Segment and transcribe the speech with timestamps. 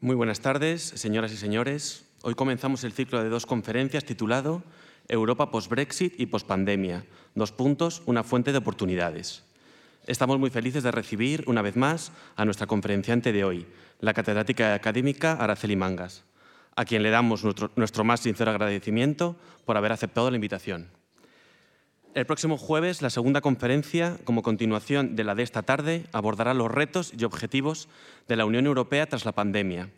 [0.00, 2.04] Muy buenas tardes, señoras y señores.
[2.20, 4.62] Hoy comenzamos el ciclo de dos conferencias titulado
[5.08, 7.06] Europa post-Brexit y post-pandemia.
[7.34, 9.42] Dos puntos, una fuente de oportunidades.
[10.06, 13.66] Estamos muy felices de recibir una vez más a nuestra conferenciante de hoy,
[14.00, 16.24] la catedrática académica Araceli Mangas,
[16.76, 19.34] a quien le damos nuestro, nuestro más sincero agradecimiento
[19.64, 20.90] por haber aceptado la invitación.
[22.16, 26.70] El próximo jueves, la segunda conferencia, como continuación de la de esta tarde, abordará los
[26.70, 27.90] retos y objetivos
[28.26, 29.90] de la Unión Europea tras la pandemia,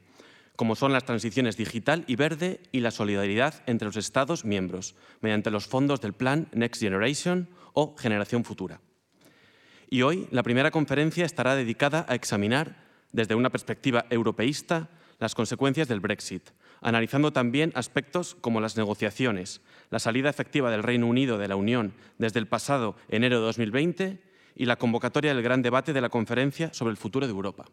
[0.57, 5.53] como son las transiciones digital y verde y la solidaridad entre los Estados miembros, mediante
[5.53, 8.81] los fondos del Plan Next Generation o Generación Futura.
[9.89, 12.83] Y hoy la primera conferencia estará dedicada a examinar,
[13.13, 14.89] desde una perspectiva europeísta,
[15.21, 19.61] las consecuencias del Brexit, analizando también aspectos como las negociaciones,
[19.91, 24.19] la salida efectiva del Reino Unido de la Unión desde el pasado enero de 2020
[24.57, 27.65] y la convocatoria del gran debate de la conferencia sobre el futuro de Europa.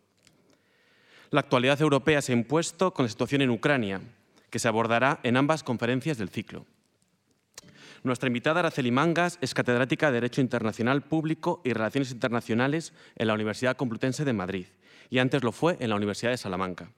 [1.31, 4.01] La actualidad europea se ha impuesto con la situación en Ucrania,
[4.49, 6.65] que se abordará en ambas conferencias del ciclo.
[8.03, 13.33] Nuestra invitada Araceli Mangas es catedrática de Derecho Internacional Público y Relaciones Internacionales en la
[13.33, 14.67] Universidad Complutense de Madrid
[15.09, 16.91] y antes lo fue en la Universidad de Salamanca.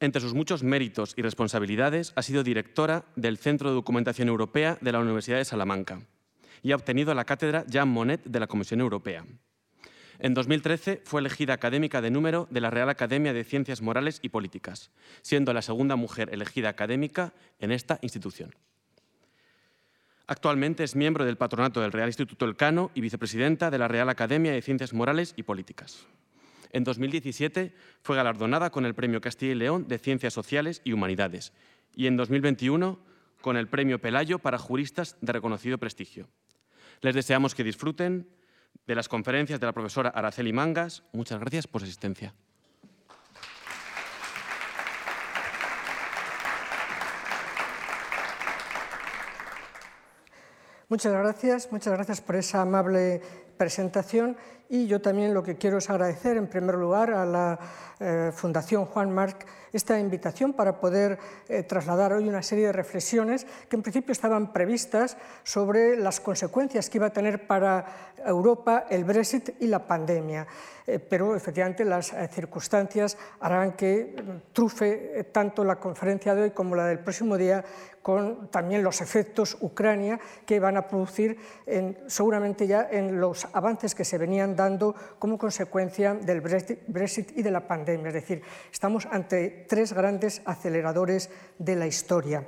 [0.00, 4.92] Entre sus muchos méritos y responsabilidades ha sido directora del Centro de Documentación Europea de
[4.92, 6.00] la Universidad de Salamanca
[6.62, 9.26] y ha obtenido la cátedra Jean Monnet de la Comisión Europea.
[10.18, 14.30] En 2013 fue elegida académica de número de la Real Academia de Ciencias Morales y
[14.30, 14.90] Políticas,
[15.20, 18.54] siendo la segunda mujer elegida académica en esta institución.
[20.26, 24.52] Actualmente es miembro del patronato del Real Instituto Elcano y vicepresidenta de la Real Academia
[24.52, 26.06] de Ciencias Morales y Políticas.
[26.72, 31.52] En 2017 fue galardonada con el Premio Castilla y León de Ciencias Sociales y Humanidades
[31.94, 32.98] y en 2021
[33.40, 36.28] con el Premio Pelayo para juristas de reconocido prestigio.
[37.00, 38.28] Les deseamos que disfruten
[38.86, 41.02] de las conferencias de la profesora Araceli Mangas.
[41.12, 42.34] Muchas gracias por su asistencia.
[50.88, 53.22] Muchas gracias, muchas gracias por esa amable
[53.56, 54.36] presentación
[54.72, 57.58] y yo también lo que quiero es agradecer en primer lugar a la
[57.98, 63.46] eh, Fundación Juan Marc esta invitación para poder eh, trasladar hoy una serie de reflexiones
[63.68, 67.86] que en principio estaban previstas sobre las consecuencias que iba a tener para
[68.24, 70.46] Europa el Brexit y la pandemia.
[70.86, 76.42] Eh, pero efectivamente las eh, circunstancias harán que mm, trufe eh, tanto la conferencia de
[76.42, 77.64] hoy como la del próximo día
[78.02, 83.94] con también los efectos Ucrania que van a producir en, seguramente ya en los avances
[83.94, 88.08] que se venían dando como consecuencia del Brexit y de la pandemia.
[88.08, 88.42] Es decir,
[88.72, 92.44] estamos ante tres grandes aceleradores de la historia.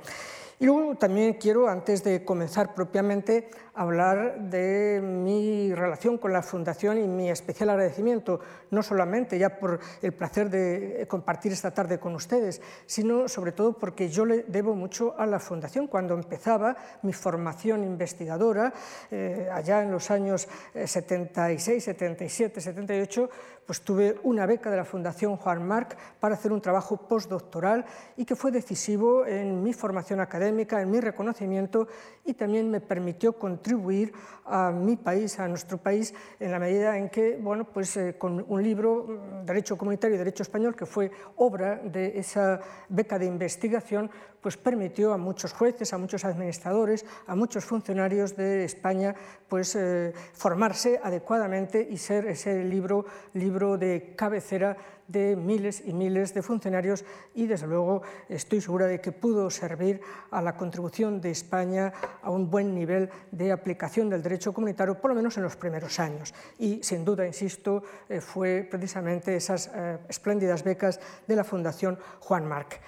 [0.59, 6.97] Y luego también quiero, antes de comenzar propiamente, hablar de mi relación con la Fundación
[6.99, 12.13] y mi especial agradecimiento, no solamente ya por el placer de compartir esta tarde con
[12.15, 15.87] ustedes, sino sobre todo porque yo le debo mucho a la Fundación.
[15.87, 18.73] Cuando empezaba mi formación investigadora,
[19.09, 23.29] eh, allá en los años 76, 77, 78,
[23.65, 27.85] pues tuve una beca de la Fundación Juan Marc para hacer un trabajo postdoctoral
[28.17, 31.87] y que fue decisivo en mi formación académica, en mi reconocimiento
[32.25, 34.13] y también me permitió contribuir
[34.45, 38.45] a mi país, a nuestro país, en la medida en que, bueno, pues eh, con
[38.47, 42.59] un libro, mm, Derecho Comunitario y Derecho Español, que fue obra de esa
[42.89, 44.09] beca de investigación,
[44.43, 49.15] pues permitió a muchos jueces, a muchos administradores, a muchos funcionarios de España,
[49.47, 54.75] pues eh, formarse adecuadamente y ser ese libro, libro de cabecera
[55.07, 57.05] de miles y miles de funcionarios
[57.35, 60.01] y desde luego estoy segura de que pudo servir
[60.31, 65.11] a la contribución de España a un buen nivel de aplicación del derecho comunitario, por
[65.11, 66.33] lo menos en los primeros años.
[66.59, 72.47] Y sin duda, insisto, eh, fue precisamente esas eh, espléndidas becas de la Fundación Juan
[72.47, 72.79] Marc.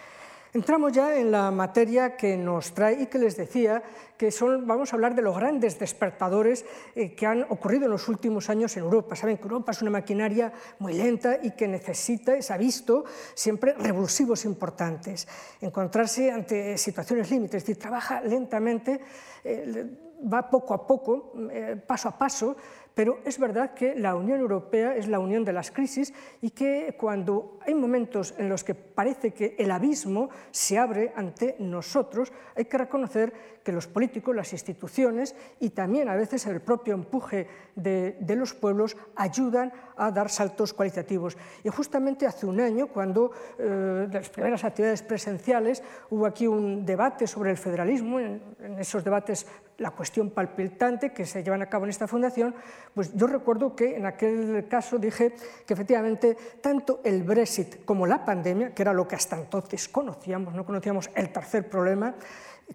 [0.55, 3.83] Entramos ya en la materia que nos trae y que les decía
[4.15, 6.63] que son, vamos a hablar de los grandes despertadores
[6.95, 9.17] eh, que han ocurrido en los últimos años en Europa.
[9.17, 13.73] Saben que Europa es una maquinaria muy lenta y que necesita, se ha visto, siempre
[13.73, 15.27] revulsivos importantes.
[15.59, 19.01] Encontrarse ante situaciones límites, es decir, trabaja lentamente,
[19.43, 19.85] eh,
[20.31, 22.55] va poco a poco, eh, paso a paso,
[22.95, 26.95] pero es verdad que la Unión Europea es la unión de las crisis y que
[26.97, 32.65] cuando hay momentos en los que parece que el abismo se abre ante nosotros, hay
[32.65, 38.15] que reconocer que los políticos, las instituciones y también a veces el propio empuje de,
[38.37, 41.35] los pueblos ayudan a dar saltos cualitativos.
[41.63, 45.81] Y justamente hace un año, cuando eh, las primeras actividades presenciales
[46.11, 49.47] hubo aquí un debate sobre el federalismo, en, en esos debates
[49.77, 52.55] la cuestión palpitante que se llevan a cabo en esta fundación,
[52.93, 55.33] Pues yo recuerdo que en aquel caso dije
[55.65, 60.53] que efectivamente tanto el Brexit como la pandemia, que era lo que hasta entonces conocíamos,
[60.53, 62.15] no conocíamos el tercer problema,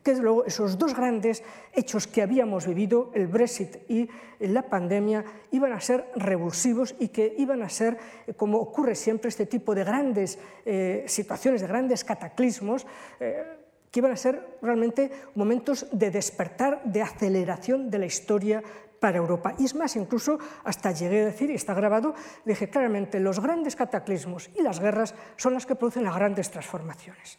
[0.02, 1.42] que luego esos dos grandes
[1.72, 4.08] hechos que habíamos vivido, el Brexit y
[4.38, 9.28] la pandemia, iban a ser revulsivos y que iban a ser, eh, como ocurre siempre,
[9.28, 12.86] este tipo de grandes eh, situaciones, de grandes cataclismos,
[13.18, 13.44] eh,
[13.90, 18.62] que iban a ser realmente momentos de despertar, de aceleración de la historia
[19.00, 19.54] para Europa.
[19.58, 22.14] Y es más, incluso hasta llegué a decir, y está grabado,
[22.44, 27.38] dije claramente, los grandes cataclismos y las guerras son las que producen las grandes transformaciones.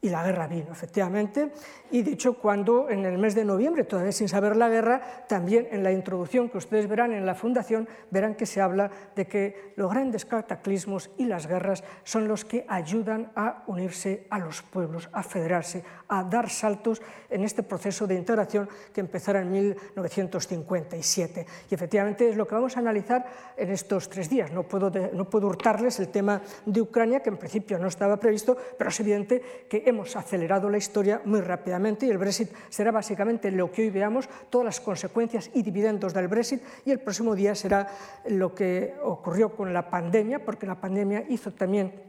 [0.00, 1.50] Y la guerra vino, efectivamente,
[1.90, 5.66] y de hecho cuando en el mes de noviembre, todavía sin saber la guerra, también
[5.72, 9.72] en la introducción que ustedes verán en la fundación, verán que se habla de que
[9.74, 15.08] los grandes cataclismos y las guerras son los que ayudan a unirse a los pueblos,
[15.12, 21.46] a federarse, a dar saltos en este proceso de integración que empezará en 1957.
[21.70, 24.52] Y efectivamente es lo que vamos a analizar en estos tres días.
[24.52, 28.56] No puedo, no puedo hurtarles el tema de Ucrania, que en principio no estaba previsto,
[28.76, 33.50] pero es evidente que hemos acelerado la historia muy rápidamente y el Brexit será básicamente
[33.50, 37.54] lo que hoy veamos, todas las consecuencias y dividendos del Brexit y el próximo día
[37.54, 37.88] será
[38.28, 42.07] lo que ocurrió con la pandemia, porque la pandemia hizo también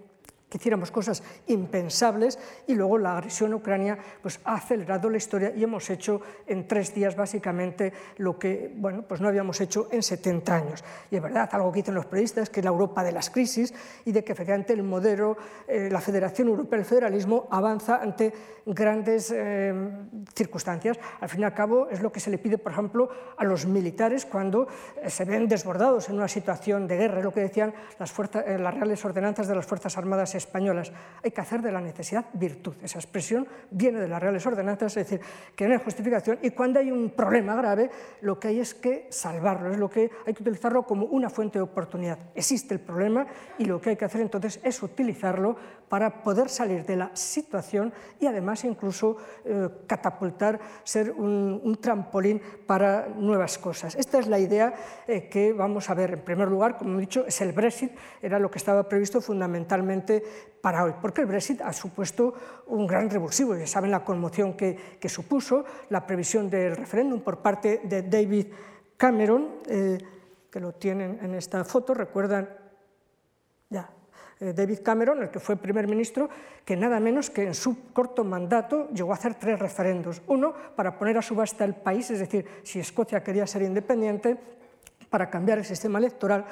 [0.49, 5.53] que hiciéramos cosas impensables y luego la agresión a Ucrania pues, ha acelerado la historia
[5.55, 10.03] y hemos hecho en tres días básicamente lo que bueno, pues no habíamos hecho en
[10.03, 10.83] 70 años.
[11.11, 13.73] Y es verdad, algo que dicen los periodistas, que es la Europa de las crisis
[14.05, 15.37] y de que efectivamente el modelo,
[15.67, 18.33] eh, la Federación Europea, el federalismo, avanza ante
[18.65, 19.73] grandes eh,
[20.35, 20.99] circunstancias.
[21.19, 23.65] Al fin y al cabo es lo que se le pide, por ejemplo, a los
[23.65, 24.67] militares cuando
[25.01, 28.43] eh, se ven desbordados en una situación de guerra, es lo que decían las, fuerzas,
[28.59, 30.91] las reales ordenanzas de las Fuerzas Armadas españolas.
[31.23, 32.75] Hay que hacer de la necesidad virtud.
[32.83, 35.25] Esa expresión viene de las Reales Ordenanzas, es decir,
[35.55, 37.89] que no hay justificación y cuando hay un problema grave,
[38.21, 41.59] lo que hay es que salvarlo, es lo que hay que utilizarlo como una fuente
[41.59, 42.17] de oportunidad.
[42.35, 43.27] Existe el problema
[43.57, 45.55] y lo que hay que hacer entonces es utilizarlo
[45.89, 53.07] para poder salir de la situación y además incluso eh, catapultar, ser un, trampolín para
[53.07, 53.95] nuevas cosas.
[53.95, 54.73] Esta es la idea
[55.07, 56.13] eh, que vamos a ver.
[56.13, 57.91] En primer lugar, como he dicho, es el Brexit,
[58.21, 60.23] era lo que estaba previsto fundamentalmente
[60.61, 62.33] para hoy, porque el Brexit ha supuesto
[62.67, 63.55] un gran revulsivo.
[63.55, 68.47] Ya saben la conmoción que, que supuso la previsión del referéndum por parte de David
[68.97, 69.97] Cameron, eh,
[70.51, 72.49] que lo tienen en esta foto, recuerdan,
[73.69, 73.89] ya,
[74.39, 76.29] eh, David Cameron, el que fue primer ministro,
[76.65, 80.21] que nada menos que en su corto mandato llegó a hacer tres referendos.
[80.27, 84.37] Uno, para poner a subasta el país, es decir, si Escocia quería ser independiente,
[85.09, 86.45] para cambiar el sistema electoral,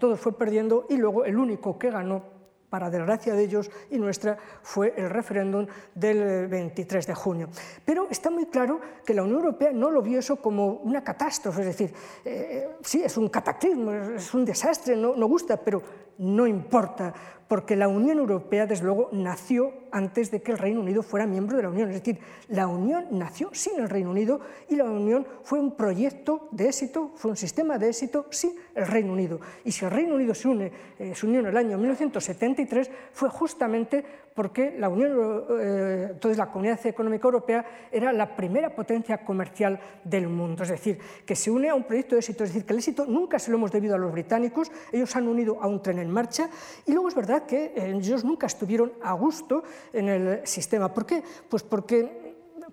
[0.00, 2.33] todo fue perdiendo, y luego el único que ganó
[2.68, 7.48] para desgracia de ellos y nuestra, fue el referéndum del 23 de junio.
[7.84, 11.60] Pero está muy claro que la Unión Europea no lo vio eso como una catástrofe,
[11.60, 11.94] es decir,
[12.24, 15.82] eh, sí, es un cataclismo, es un desastre, no, no gusta, pero
[16.18, 17.14] no importa,
[17.48, 21.56] porque la Unión Europea, desde luego, nació antes de que el Reino Unido fuera miembro
[21.56, 21.88] de la Unión.
[21.90, 22.18] Es decir,
[22.48, 27.12] la Unión nació sin el Reino Unido y la Unión fue un proyecto de éxito,
[27.14, 29.40] fue un sistema de éxito sin el Reino Unido.
[29.64, 33.28] Y si el Reino Unido se, une, eh, se unió en el año 1973, fue
[33.28, 39.78] justamente porque la Unión, eh, entonces la Comunidad Económica Europea era la primera potencia comercial
[40.02, 42.72] del mundo, es decir, que se une a un proyecto de éxito, es decir, que
[42.72, 45.80] el éxito nunca se lo hemos debido a los británicos, ellos han unido a un
[45.82, 46.50] tren en marcha
[46.84, 49.62] y luego es verdad que eh, ellos nunca estuvieron a gusto
[49.92, 50.92] en el sistema.
[50.92, 51.22] ¿Por qué?
[51.48, 52.23] Pues porque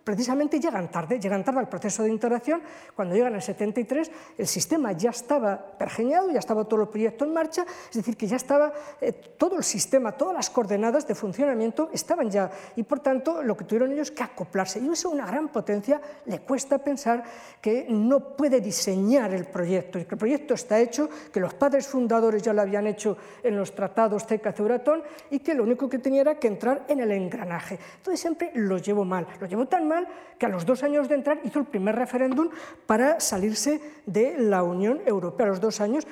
[0.03, 2.61] precisamente llegan tarde, llegan tarde al proceso de integración.
[2.95, 7.33] Cuando llegan al 73, el sistema ya estaba pergeñado, ya estaba todo el proyecto en
[7.33, 11.89] marcha, es decir, que ya estaba eh, todo el sistema, todas las coordenadas de funcionamiento
[11.93, 14.79] estaban ya, y por tanto lo que tuvieron ellos que acoplarse.
[14.79, 17.23] Y eso, una gran potencia, le cuesta pensar
[17.61, 21.87] que no puede diseñar el proyecto, y que el proyecto está hecho, que los padres
[21.87, 25.99] fundadores ya lo habían hecho en los tratados CECA Ceuratón, y que lo único que
[25.99, 27.79] tenía era que entrar en el engranaje.
[27.97, 29.90] Entonces siempre lo llevó mal, lo llevó tan
[30.37, 32.49] que a los dos años de entrar hizo el primer referéndum
[32.85, 35.45] para salirse de la Unión Europea.
[35.45, 36.07] A los dos años,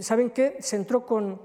[0.00, 1.40] saben que se entró con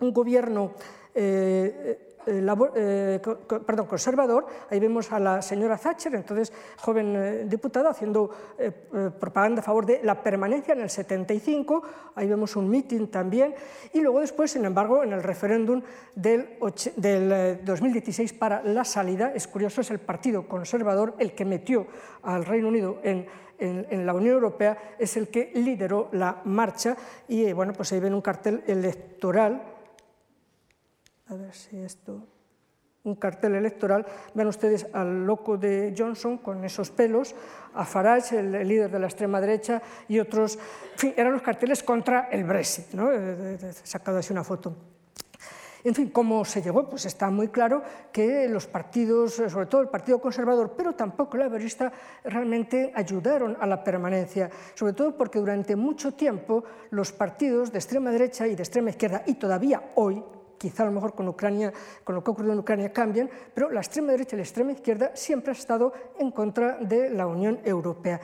[0.00, 0.74] un gobierno
[1.14, 2.46] eh, eh,
[2.76, 3.20] eh,
[3.66, 8.30] perdón, conservador, ahí vemos a la señora Thatcher, entonces joven eh, diputada, haciendo
[9.18, 11.82] propaganda a favor de la permanencia en el 75,
[12.14, 13.54] ahí vemos un mitin también,
[13.92, 15.82] y luego después, sin embargo, en el referéndum
[16.14, 16.58] del,
[16.96, 21.86] del 2016 para la salida, es curioso, es el Partido Conservador el que metió
[22.22, 23.26] al Reino Unido en
[23.60, 26.96] en, la Unión Europea es el que lideró la marcha
[27.28, 29.69] y bueno, pues ahí ven un cartel electoral
[31.30, 32.26] a ver si esto...
[33.02, 37.34] un cartel electoral, vean ustedes al loco de Johnson con esos pelos,
[37.72, 40.58] a Farage, el, líder de la extrema derecha, y otros,
[40.92, 43.10] en fin, eran los carteles contra el Brexit, ¿no?
[43.10, 44.76] He sacado así una foto.
[45.82, 46.90] En fin, ¿cómo se llegó?
[46.90, 47.82] Pues está muy claro
[48.12, 51.90] que los partidos, sobre todo el Partido Conservador, pero tampoco el Laborista,
[52.24, 58.10] realmente ayudaron a la permanencia, sobre todo porque durante mucho tiempo los partidos de extrema
[58.10, 60.22] derecha y de extrema izquierda, y todavía hoy,
[60.60, 61.72] quizá a lo mejor con Ucrania,
[62.04, 64.72] con lo que ha ocurrido en Ucrania cambian, pero la extrema derecha y la extrema
[64.72, 68.20] izquierda siempre han estado en contra de la Unión Europea.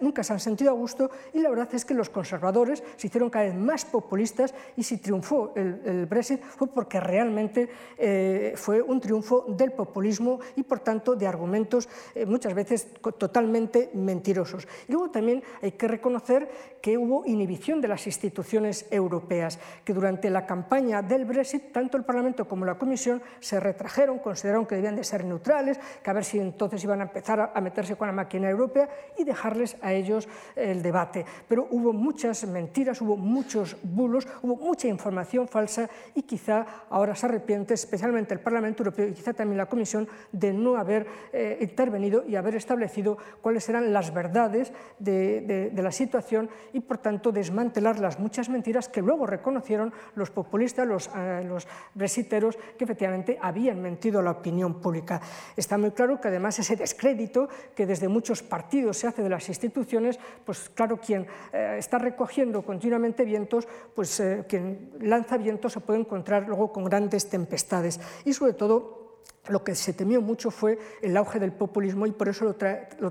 [0.00, 3.30] Nunca, se han sentido a gusto y la verdad es que los conservadores se hicieron
[3.30, 9.00] cada vez más populistas y si triunfó el, Brexit fue porque realmente eh, fue un
[9.00, 12.86] triunfo del populismo y por tanto de argumentos eh, muchas veces
[13.18, 14.68] totalmente mentirosos.
[14.86, 16.48] Y luego también hay que reconocer
[16.80, 22.04] que hubo inhibición de las instituciones europeas, que durante la campaña del Brexit tanto el
[22.04, 26.24] Parlamento como la Comisión se retrajeron, consideraron que debían de ser neutrales, que a ver
[26.24, 30.28] si entonces iban a empezar a meterse con la máquina europea y dejarles a ellos
[30.56, 31.24] el debate.
[31.48, 37.26] Pero hubo muchas mentiras, hubo muchos bulos, hubo mucha información falsa y quizá ahora se
[37.26, 42.24] arrepiente, especialmente el Parlamento Europeo y quizá también la Comisión, de no haber eh, intervenido
[42.26, 48.18] y haber establecido cuáles eran las verdades de, la situación y, por tanto, desmantelar las
[48.20, 51.61] muchas mentiras que luego reconocieron los populistas, los, eh, los
[51.94, 55.20] brexiteros que efectivamente habían mentido a la opinión pública.
[55.56, 59.48] Está muy claro que además ese descrédito que desde muchos partidos se hace de las
[59.48, 65.80] instituciones, pues claro, quien eh, está recogiendo continuamente vientos, pues eh, quien lanza vientos se
[65.80, 69.01] puede encontrar luego con grandes tempestades y sobre todo
[69.48, 72.54] lo que se temió mucho fue el auge del populismo y por eso lo,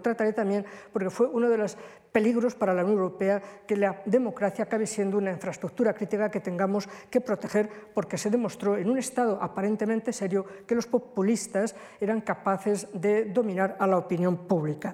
[0.01, 1.77] trataré también, porque fue uno de los
[2.11, 6.87] peligros para la Unión Europea que la democracia acabe siendo una infraestructura crítica que tengamos
[7.09, 12.87] que proteger, porque se demostró en un Estado aparentemente serio que los populistas eran capaces
[12.93, 14.93] de dominar a la opinión pública.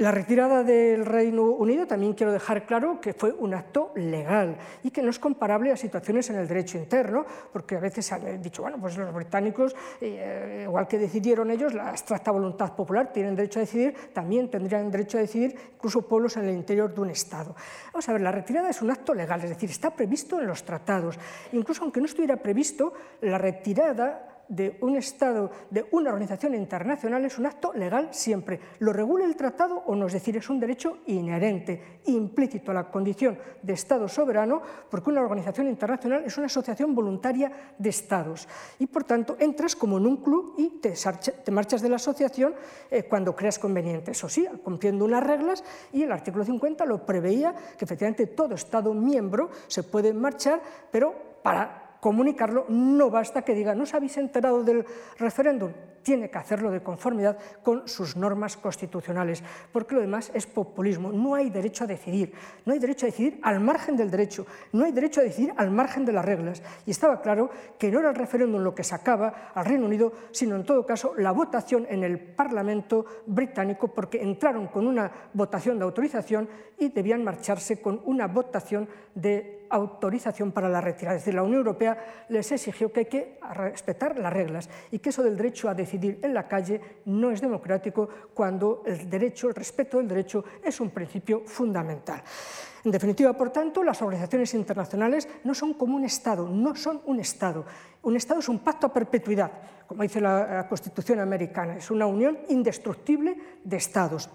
[0.00, 4.90] La retirada del Reino Unido también quiero dejar claro que fue un acto legal y
[4.90, 8.62] que no es comparable a situaciones en el derecho interno, porque a veces han dicho,
[8.62, 13.58] bueno, pues los británicos, eh, igual que decidieron ellos, la abstracta voluntad popular, tienen derecho
[13.58, 17.54] a decidir, también tendrían derecho a decidir incluso pueblos en el interior de un Estado.
[17.92, 20.64] Vamos a ver, la retirada es un acto legal, es decir, está previsto en los
[20.64, 21.18] tratados.
[21.52, 27.38] Incluso aunque no estuviera previsto, la retirada de un Estado, de una organización internacional, es
[27.38, 28.60] un acto legal siempre.
[28.80, 32.90] Lo regula el tratado o no, es decir, es un derecho inherente, implícito a la
[32.90, 38.48] condición de Estado soberano, porque una organización internacional es una asociación voluntaria de Estados.
[38.78, 40.94] Y por tanto, entras como en un club y te,
[41.50, 42.54] marchas de la asociación
[42.90, 44.10] eh, cuando creas conveniente.
[44.10, 48.92] Eso sí, cumpliendo unas reglas, y el artículo 50 lo preveía que efectivamente todo Estado
[48.94, 54.64] miembro se puede marchar, pero para comunicarlo, no basta que diga, ¿no os habéis enterado
[54.64, 54.84] del
[55.18, 55.72] referéndum?
[56.02, 61.12] Tiene que hacerlo de conformidad con sus normas constitucionales, porque lo demás es populismo.
[61.12, 62.32] No hay derecho a decidir,
[62.64, 65.70] no hay derecho a decidir al margen del derecho, no hay derecho a decidir al
[65.70, 66.62] margen de las reglas.
[66.86, 70.56] Y estaba claro que no era el referéndum lo que sacaba al Reino Unido, sino
[70.56, 75.84] en todo caso la votación en el Parlamento británico, porque entraron con una votación de
[75.84, 81.16] autorización y debían marcharse con una votación de autorización para la retirada.
[81.16, 85.10] Es decir, la Unión Europea les exigió que hay que respetar las reglas y que
[85.10, 89.54] eso del derecho a decidir en la calle no es democrático cuando el derecho, el
[89.54, 92.22] respeto del derecho es un principio fundamental.
[92.84, 97.20] En definitiva, por tanto, las organizaciones internacionales no son como un Estado, no son un
[97.20, 97.66] Estado.
[98.02, 99.52] Un Estado es un pacto a perpetuidad,
[99.86, 104.30] como dice la Constitución americana, es una unión indestructible de Estados.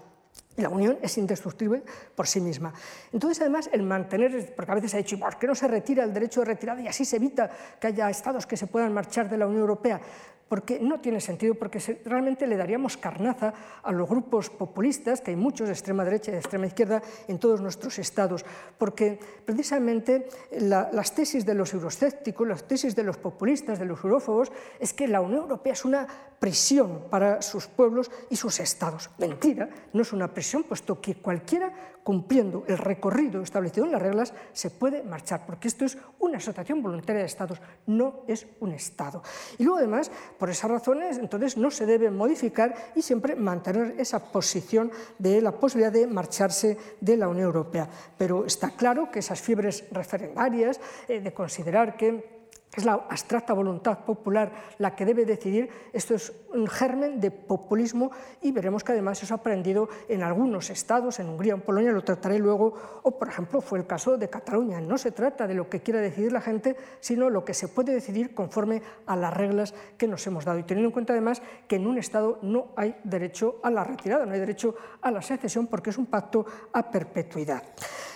[0.56, 1.82] La unión es indestructible
[2.14, 2.72] por sí misma.
[3.12, 6.14] Entonces, además, el mantener, porque a veces ha dicho, ¿por qué no se retira el
[6.14, 9.36] derecho de retirada y así se evita que haya estados que se puedan marchar de
[9.36, 10.00] la Unión Europea?
[10.48, 15.36] porque no tiene sentido, porque realmente le daríamos carnaza a los grupos populistas, que hay
[15.36, 18.44] muchos de extrema derecha y de extrema izquierda en todos nuestros estados,
[18.78, 20.28] porque precisamente
[20.60, 25.08] las tesis de los euroscépticos, las tesis de los populistas, de los eurófobos, es que
[25.08, 26.06] la Unión Europea es una
[26.38, 29.10] prisión para sus pueblos y sus estados.
[29.18, 31.72] Mentira, no es una prisión, puesto que cualquiera
[32.06, 36.80] cumpliendo el recorrido establecido en las reglas, se puede marchar, porque esto es una asociación
[36.80, 39.24] voluntaria de estados, no es un estado.
[39.58, 44.20] Y luego, además, por esas razones, entonces no se debe modificar y siempre mantener esa
[44.20, 47.90] posición de la posibilidad de marcharse de la Unión Europea.
[48.16, 50.78] Pero está claro que esas fiebres referendarias,
[51.08, 52.35] eh, de considerar que
[52.76, 55.68] es la abstracta voluntad popular la que debe decidir.
[55.92, 58.10] Esto es un germen de populismo
[58.42, 62.04] y veremos que además eso ha aprendido en algunos estados, en Hungría, en Polonia, lo
[62.04, 64.80] trataré luego, o por ejemplo fue el caso de Cataluña.
[64.80, 67.92] No se trata de lo que quiera decidir la gente, sino lo que se puede
[67.92, 70.58] decidir conforme a las reglas que nos hemos dado.
[70.58, 74.26] Y teniendo en cuenta además que en un estado no hay derecho a la retirada,
[74.26, 77.62] no hay derecho a la secesión porque es un pacto a perpetuidad.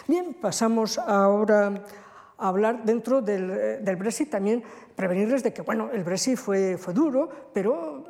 [0.06, 1.82] Bien, pasamos ahora
[2.48, 4.62] hablar dentro del, eh, del, Brexit, también
[4.96, 8.06] prevenirles de que bueno, el Brexit fue, fue duro, pero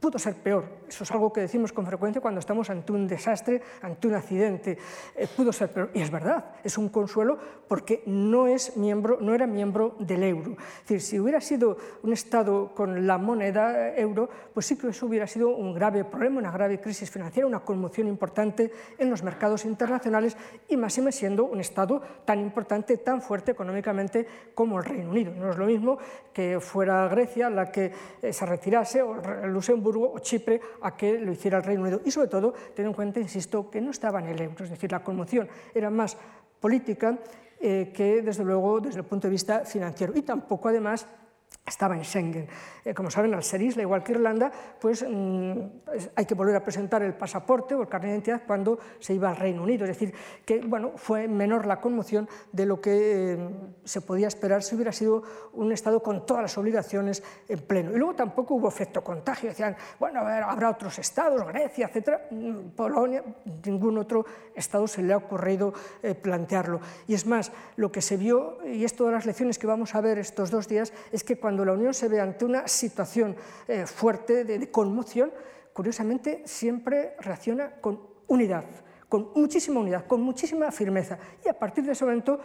[0.00, 0.64] pudo ser peor.
[0.88, 4.78] Eso es algo que decimos con frecuencia cuando estamos ante un desastre, ante un accidente.
[5.14, 5.90] Eh, pudo ser peor.
[5.94, 7.38] Y es verdad, es un consuelo
[7.68, 10.52] porque no, es miembro, no era miembro del euro.
[10.52, 15.06] Es decir, si hubiera sido un Estado con la moneda euro, pues sí que eso
[15.06, 19.64] hubiera sido un grave problema, una grave crisis financiera, una conmoción importante en los mercados
[19.64, 20.36] internacionales
[20.68, 25.34] y más máxime siendo un Estado tan importante, tan fuerte económicamente como el Reino Unido.
[25.34, 25.98] No es lo mismo
[26.32, 29.14] que fuera Grecia la que eh, se retirase o
[29.46, 32.00] Luxemburgo o Chipre a que lo hiciera el Reino Unido.
[32.04, 34.90] Y sobre todo, ten en cuenta, insisto, que no estaba en el euro, es decir,
[34.92, 36.16] la conmoción era más
[36.60, 37.18] política
[37.60, 40.12] eh, que, desde luego, desde el punto de vista financiero.
[40.16, 41.06] Y tampoco, además,
[41.68, 42.48] estaba en Schengen.
[42.84, 45.52] Eh, como saben, al ser isla, igual que Irlanda, pues mm,
[46.14, 49.30] hay que volver a presentar el pasaporte o el carnet de identidad cuando se iba
[49.30, 49.84] al Reino Unido.
[49.84, 53.50] Es decir, que bueno, fue menor la conmoción de lo que eh,
[53.84, 55.22] se podía esperar si hubiera sido
[55.52, 57.92] un Estado con todas las obligaciones en pleno.
[57.92, 59.50] Y luego tampoco hubo efecto contagio.
[59.50, 62.26] Decían, bueno, habrá otros estados, Grecia, etcétera.
[62.30, 63.22] Mm, Polonia,
[63.64, 65.72] ningún otro Estado se le ha ocurrido
[66.02, 66.80] eh, plantearlo.
[67.06, 70.00] Y es más, lo que se vio, y es todas las lecciones que vamos a
[70.00, 73.36] ver estos dos días, es que cuando la Unión se ve ante una situación
[73.66, 75.32] eh, fuerte de conmoción,
[75.72, 78.64] curiosamente siempre reacciona con unidad
[79.08, 81.18] con muchísima unidad, con muchísima firmeza.
[81.44, 82.40] Y a partir de ese momento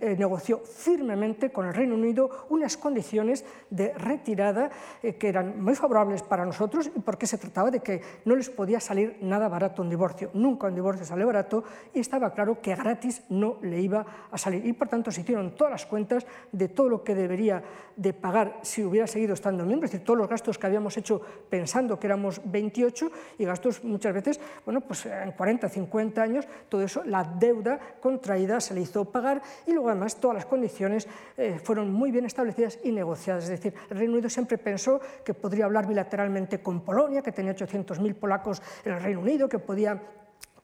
[0.00, 4.70] eh, negoció firmemente con el Reino Unido unas condiciones de retirada
[5.02, 8.78] eh, que eran muy favorables para nosotros porque se trataba de que no les podía
[8.78, 10.30] salir nada barato un divorcio.
[10.34, 14.64] Nunca un divorcio sale barato y estaba claro que gratis no le iba a salir.
[14.64, 17.62] Y por tanto se hicieron todas las cuentas de todo lo que debería
[17.96, 21.20] de pagar si hubiera seguido estando miembro, es decir, todos los gastos que habíamos hecho
[21.48, 26.82] pensando que éramos 28 y gastos muchas veces, bueno, pues en 40, 50 años, todo
[26.82, 31.60] eso, la deuda contraída se le hizo pagar y luego además todas las condiciones eh,
[31.62, 33.44] fueron muy bien establecidas y negociadas.
[33.44, 37.54] Es decir, el Reino Unido siempre pensó que podría hablar bilateralmente con Polonia, que tenía
[37.54, 40.00] 800.000 polacos en el Reino Unido, que podía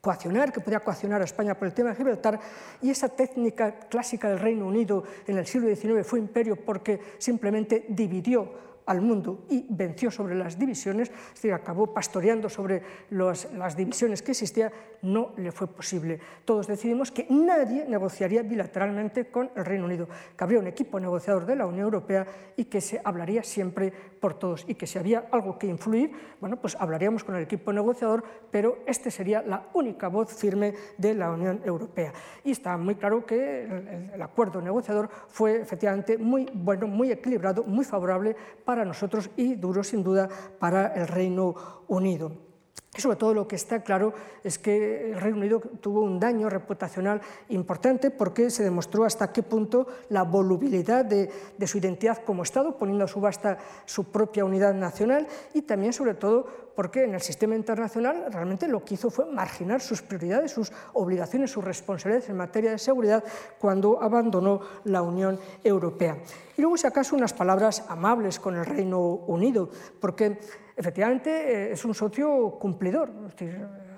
[0.01, 2.41] coaccionar, que podía coaccionar a España por el tema de Gibraltar,
[2.81, 7.85] y esa técnica clásica del Reino Unido en el siglo XIX fue imperio porque simplemente
[7.89, 13.77] dividió al mundo y venció sobre las divisiones, es decir, acabó pastoreando sobre los, las
[13.77, 16.19] divisiones que existían, no le fue posible.
[16.45, 21.47] Todos decidimos que nadie negociaría bilateralmente con el Reino Unido, que habría un equipo negociador
[21.47, 25.27] de la Unión Europea y que se hablaría siempre por todos y que si había
[25.31, 30.09] algo que influir, bueno, pues hablaríamos con el equipo negociador, pero este sería la única
[30.09, 32.13] voz firme de la Unión Europea.
[32.45, 37.65] Y está muy claro que el, el acuerdo negociador fue efectivamente muy bueno, muy equilibrado,
[37.65, 40.29] muy favorable para nosotros y duro sin duda
[40.59, 41.55] para el Reino
[41.89, 42.50] Unido.
[42.97, 46.51] Y sobre todo lo que está claro es que el Reino Unido tuvo un daño
[46.51, 51.31] reputacional importante porque se demostró hasta qué punto la volubilidad de,
[51.67, 56.71] su identidad como Estado, poniendo a subasta su propia unidad nacional y también sobre todo
[56.75, 61.53] porque en el sistema internacional realmente lo que hizo fue marginar sus prioridades, sus obligaciones,
[61.53, 63.23] sus responsabilidades en materia de seguridad
[63.61, 66.17] cuando abandonó la Unión Europea.
[66.57, 70.39] Y luego, si acaso, unas palabras amables con el Reino Unido, porque
[70.81, 73.13] efectivamente eh, es un socio cumplidor,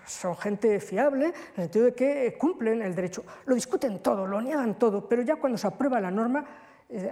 [0.04, 3.24] son gente fiable en el sentido de que cumplen el derecho.
[3.46, 6.44] Lo discuten todo, lo niegan todo, pero ya cuando se aprueba la norma,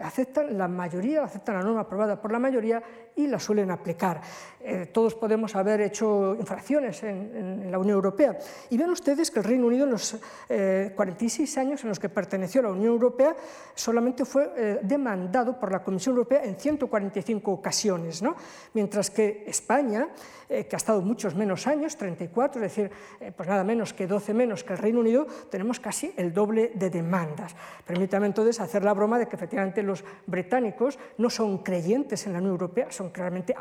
[0.02, 2.82] aceptan la mayoría, aceptan la norma aprobada por la mayoría
[3.16, 4.20] y la suelen aplicar.
[4.60, 8.38] Eh, todos podemos haber hecho infracciones en, en, la Unión Europea.
[8.68, 10.16] Y ven ustedes que el Reino Unido en los
[10.48, 13.34] eh, 46 años en los que perteneció a la Unión Europea
[13.74, 18.36] solamente fue eh, demandado por la Comisión Europea en 145 ocasiones, ¿no?
[18.74, 20.08] mientras que España,
[20.50, 24.06] eh, que ha estado muchos menos años, 34, es decir, eh, pues nada menos que
[24.06, 27.54] 12 menos que el Reino Unido, tenemos casi el doble de demandas.
[27.86, 32.40] Permítame entonces hacer la broma de que efectivamente los británicos no son creyentes en la
[32.40, 33.54] Unión Europea, son claramente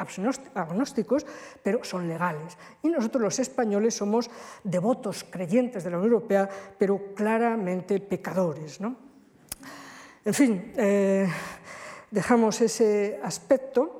[0.56, 1.26] agnósticos,
[1.62, 2.58] pero son legales.
[2.82, 4.30] Y nosotros los españoles somos
[4.64, 8.82] devotos creyentes de la Unión Europea, pero claramente pecadores.
[8.82, 8.96] ¿no?
[10.26, 11.28] En fin, eh,
[12.12, 13.99] dejamos ese aspecto.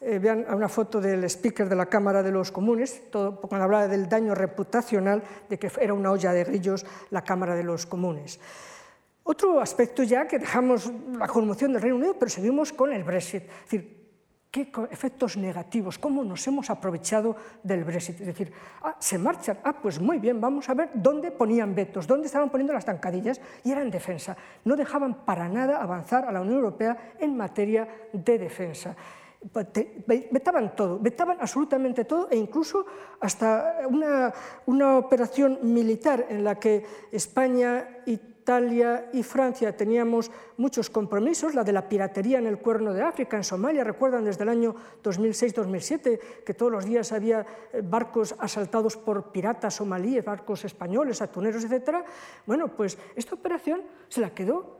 [0.00, 3.88] Eh, vean una foto del speaker de la Cámara de los Comunes, todo, cuando hablaba
[3.88, 8.38] del daño reputacional de que era una olla de grillos la Cámara de los Comunes.
[9.24, 13.42] Otro aspecto ya que dejamos la conmoción del Reino Unido, pero seguimos con el Brexit.
[13.42, 13.98] Es decir,
[14.50, 18.20] qué efectos negativos, cómo nos hemos aprovechado del Brexit.
[18.20, 22.06] Es decir, ah, se marchan, ah, pues muy bien, vamos a ver dónde ponían vetos,
[22.06, 24.36] dónde estaban poniendo las zancadillas y eran defensa.
[24.64, 28.96] No dejaban para nada avanzar a la Unión Europea en materia de defensa.
[29.40, 32.84] Vetaban todo, vetaban absolutamente todo e incluso
[33.20, 34.34] hasta una,
[34.66, 38.02] una operación militar en la que España
[38.48, 43.36] Italia y Francia teníamos muchos compromisos, la de la piratería en el Cuerno de África,
[43.36, 44.74] en Somalia, recuerdan desde el año
[45.04, 51.62] 2006-2007 que todos los días había eh, barcos asaltados por piratas somalíes, barcos españoles, atuneros,
[51.62, 51.96] etc.
[52.46, 54.78] Bueno, pues esta operación se la quedó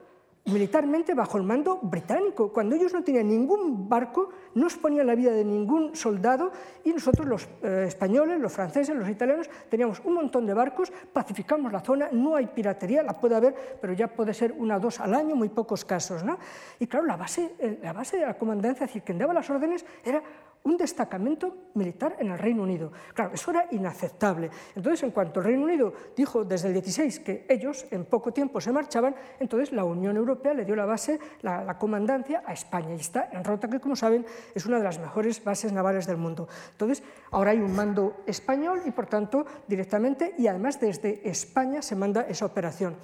[0.49, 2.53] militarmente bajo el mando británico.
[2.53, 6.51] Cuando ellos no tenían ningún barco, no exponían la vida de ningún soldado
[6.85, 11.73] y nosotros los eh, españoles, los franceses, los italianos, teníamos un montón de barcos, pacificamos
[11.73, 15.01] la zona, no hay piratería, la puede haber, pero ya puede ser una o dos
[15.01, 16.25] al año, muy pocos casos.
[16.25, 16.39] ¿no?
[16.79, 19.49] Y claro, la base, eh, la base de la comandancia, es decir, quien daba las
[19.51, 20.23] órdenes era
[20.69, 22.93] un destacamento militar en el Reino Unido.
[23.15, 24.51] Claro, eso era inaceptable.
[24.75, 28.61] Entonces, en cuanto el Reino Unido dijo desde el 16 que ellos en poco tiempo
[28.61, 32.95] se marchaban, entonces la Unión Europea le dio la base, la, comandancia a España.
[32.95, 36.17] Y está en Rota, que como saben es una de las mejores bases navales del
[36.17, 36.49] mundo.
[36.73, 41.97] Entonces, ahora hay un mando español y por tanto directamente, y además desde España se
[41.97, 42.97] manda esa operación.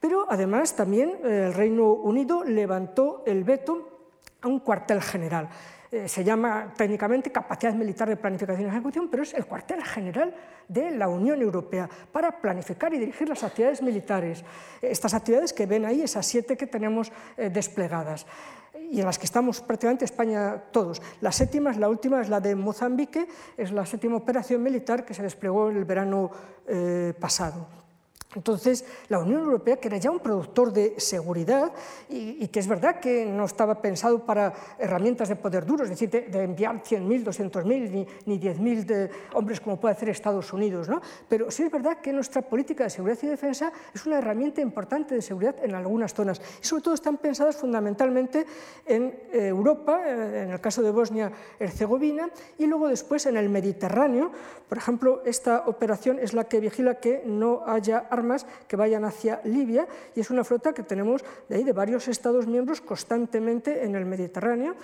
[0.00, 3.88] Pero además también eh, el Reino Unido levantó el veto
[4.42, 5.48] a un cuartel general.
[5.92, 10.34] Eh, se llama técnicamente capacidad militar de planificación y ejecución, pero es el cuartel general
[10.66, 14.42] de la Unión Europea para planificar y dirigir las actividades militares.
[14.80, 18.24] Estas actividades que ven ahí, esas siete que tenemos eh, desplegadas
[18.90, 21.02] y en las que estamos prácticamente España todos.
[21.20, 23.28] La séptima es la última, es la de Mozambique,
[23.58, 26.30] es la séptima operación militar que se desplegó el verano
[26.68, 27.81] eh, pasado.
[28.34, 31.72] Entonces, la Unión Europea, que era ya un productor de seguridad
[32.08, 36.10] y, que es verdad que no estaba pensado para herramientas de poder duro, es decir,
[36.10, 41.00] de, enviar 100.000, 200.000 ni, ni 10.000 hombres como puede hacer Estados Unidos, ¿no?
[41.28, 45.14] pero sí es verdad que nuestra política de seguridad y defensa es una herramienta importante
[45.14, 48.46] de seguridad en algunas zonas y sobre todo están pensadas fundamentalmente
[48.86, 54.30] en eh, Europa, eh, en el caso de Bosnia-Herzegovina y luego después en el Mediterráneo.
[54.68, 58.21] Por ejemplo, esta operación es la que vigila que no haya armas
[58.68, 62.46] que vayan hacia Libia y es una flota que tenemos de ahí de varios Estados
[62.46, 64.74] miembros constantemente en el Mediterráneo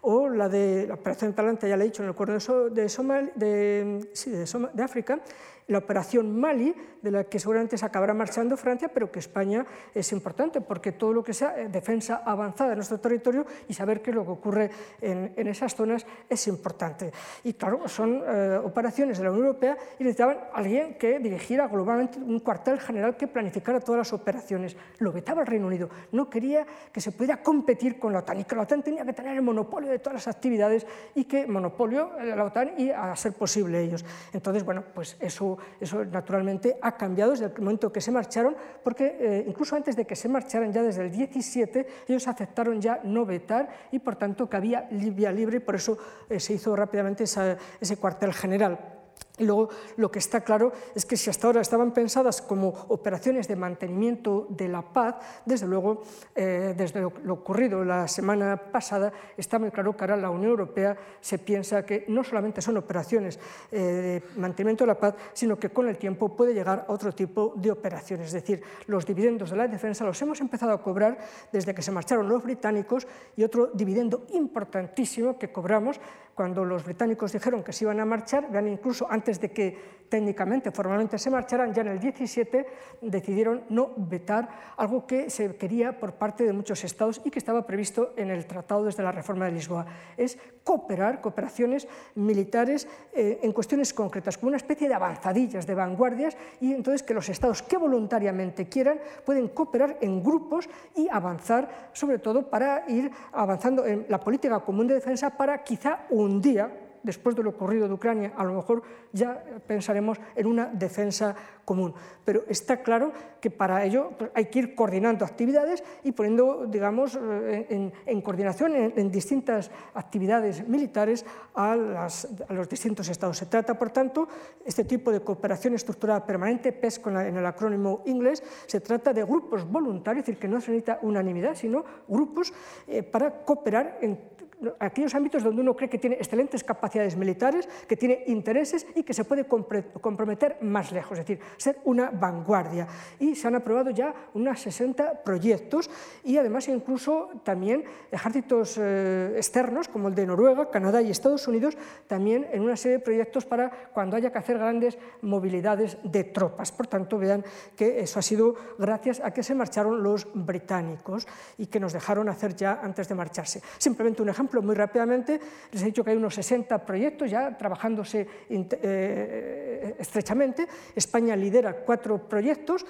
[0.00, 2.34] o la de la Operación Atalanta, ya le he dicho, en el cuerno
[2.70, 5.20] de, Somal, de, sí, de, de África,
[5.68, 10.10] la operación Mali, de la que seguramente se acabará marchando Francia, pero que España es
[10.12, 14.10] importante, porque todo lo que sea eh, defensa avanzada de nuestro territorio y saber qué
[14.10, 17.12] es lo que ocurre en, esas zonas es importante.
[17.44, 22.18] Y claro, son eh, operaciones de la Unión Europea y necesitaban alguien que dirigiera globalmente
[22.18, 24.76] un cuartel general que planificara todas las operaciones.
[24.98, 28.44] Lo vetaba el Reino Unido, no quería que se pudiera competir con la OTAN y
[28.44, 32.18] que la OTAN tenía que tener el monopolio de todas las actividades y que monopolio
[32.18, 34.04] eh, la OTAN y a ser posible ellos.
[34.32, 39.16] Entonces, bueno, pues eso eso, naturalmente ha cambiado desde el momento que se marcharon, porque
[39.18, 43.24] eh, incluso antes de que se marcharan, ya desde el 17, ellos aceptaron ya no
[43.24, 47.24] vetar y por tanto que había vía libre y por eso eh, se hizo rápidamente
[47.24, 48.97] ese cuartel general.
[49.38, 53.48] Y luego lo que está claro es que si hasta ahora estaban pensadas como operaciones
[53.48, 56.02] de mantenimiento de la paz, desde luego,
[56.34, 60.96] eh, desde lo, ocurrido la semana pasada, está muy claro que ahora la Unión Europea
[61.20, 63.38] se piensa que no solamente son operaciones
[63.70, 67.12] eh, de mantenimiento de la paz, sino que con el tiempo puede llegar a otro
[67.12, 68.26] tipo de operaciones.
[68.28, 71.18] Es decir, los dividendos de la defensa los hemos empezado a cobrar
[71.52, 76.00] desde que se marcharon los británicos y otro dividendo importantísimo que cobramos
[76.38, 80.70] cuando los británicos dijeron que se iban a marchar, vean incluso antes de que técnicamente,
[80.72, 82.66] formalmente se marcharan, ya en el 17
[83.02, 87.66] decidieron no vetar algo que se quería por parte de muchos estados y que estaba
[87.66, 89.86] previsto en el tratado desde la reforma de Lisboa.
[90.16, 96.36] Es cooperar, cooperaciones militares eh, en cuestiones concretas, como una especie de avanzadillas, de vanguardias,
[96.60, 102.18] y entonces que los estados que voluntariamente quieran pueden cooperar en grupos y avanzar, sobre
[102.18, 107.36] todo para ir avanzando en la política común de defensa para quizá un día después
[107.36, 108.82] de lo ocurrido de Ucrania, a lo mejor
[109.12, 111.34] ya pensaremos en una defensa
[111.64, 111.94] común.
[112.24, 117.92] Pero está claro que para ello hay que ir coordinando actividades y poniendo, digamos, eh,
[118.06, 123.36] en, coordinación en, distintas actividades militares a, los distintos estados.
[123.36, 124.28] Se trata, por tanto,
[124.64, 129.70] este tipo de cooperación estructurada permanente, PES en el acrónimo inglés, se trata de grupos
[129.70, 132.52] voluntarios, es decir, que no se necesita unanimidad, sino grupos
[132.86, 134.37] eh, para cooperar en
[134.78, 139.14] aquellos ámbitos donde uno cree que tiene excelentes capacidades militares, que tiene intereses y que
[139.14, 142.86] se puede comprometer más lejos, es decir, ser una vanguardia.
[143.18, 145.90] Y se han aprobado ya unas 60 proyectos
[146.24, 151.76] y además incluso también ejércitos eh, externos como el de Noruega, Canadá y Estados Unidos,
[152.06, 156.72] también en una serie de proyectos para cuando haya que hacer grandes movilidades de tropas.
[156.72, 157.44] Por tanto, vean
[157.76, 162.28] que eso ha sido gracias a que se marcharon los británicos y que nos dejaron
[162.28, 163.62] hacer ya antes de marcharse.
[163.78, 165.40] Simplemente un ejemplo muy rápidamente,
[165.72, 170.66] les he dicho que hay unos 60 proyectos ya trabajándose eh, estrechamente.
[170.94, 172.84] España lidera cuatro proyectos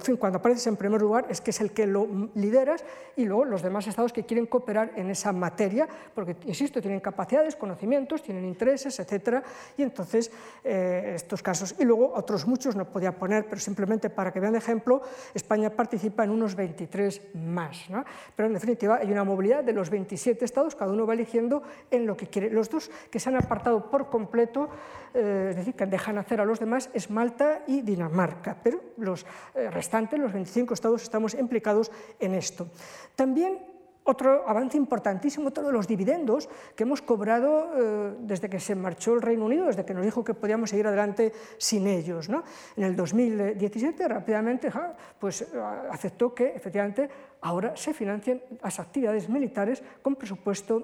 [0.00, 2.84] fin, cuando apareces en primer lugar es que es el que lo lideras
[3.16, 7.56] y luego los demás estados que quieren cooperar en esa materia, porque, insisto, tienen capacidades,
[7.56, 9.42] conocimientos, tienen intereses, etcétera,
[9.76, 10.30] y entonces
[10.64, 11.74] eh, estos casos.
[11.78, 15.02] Y luego otros muchos no podía poner, pero simplemente para que vean de ejemplo,
[15.34, 17.88] España participa en unos 23 más.
[18.36, 22.06] Pero en definitiva hay una movilidad de los 27 estados, cada uno va eligiendo en
[22.06, 22.50] lo que quiere.
[22.50, 24.68] Los dos que se han apartado por completo,
[25.14, 28.56] eh, es decir, que dejan hacer a los demás, es Malta y Dinamarca.
[28.62, 29.09] Pero los
[29.54, 32.68] eh, restantes, los 25 estados, estamos implicados en esto.
[33.16, 33.58] También
[34.04, 39.22] otro avance importantísimo, todos los dividendos que hemos cobrado eh, desde que se marchó el
[39.22, 42.28] Reino Unido, desde que nos dijo que podíamos seguir adelante sin ellos.
[42.76, 44.70] En el 2017 rápidamente
[45.18, 45.46] pues,
[45.90, 47.08] aceptó que efectivamente
[47.42, 50.16] ahora se financian las actividades militares con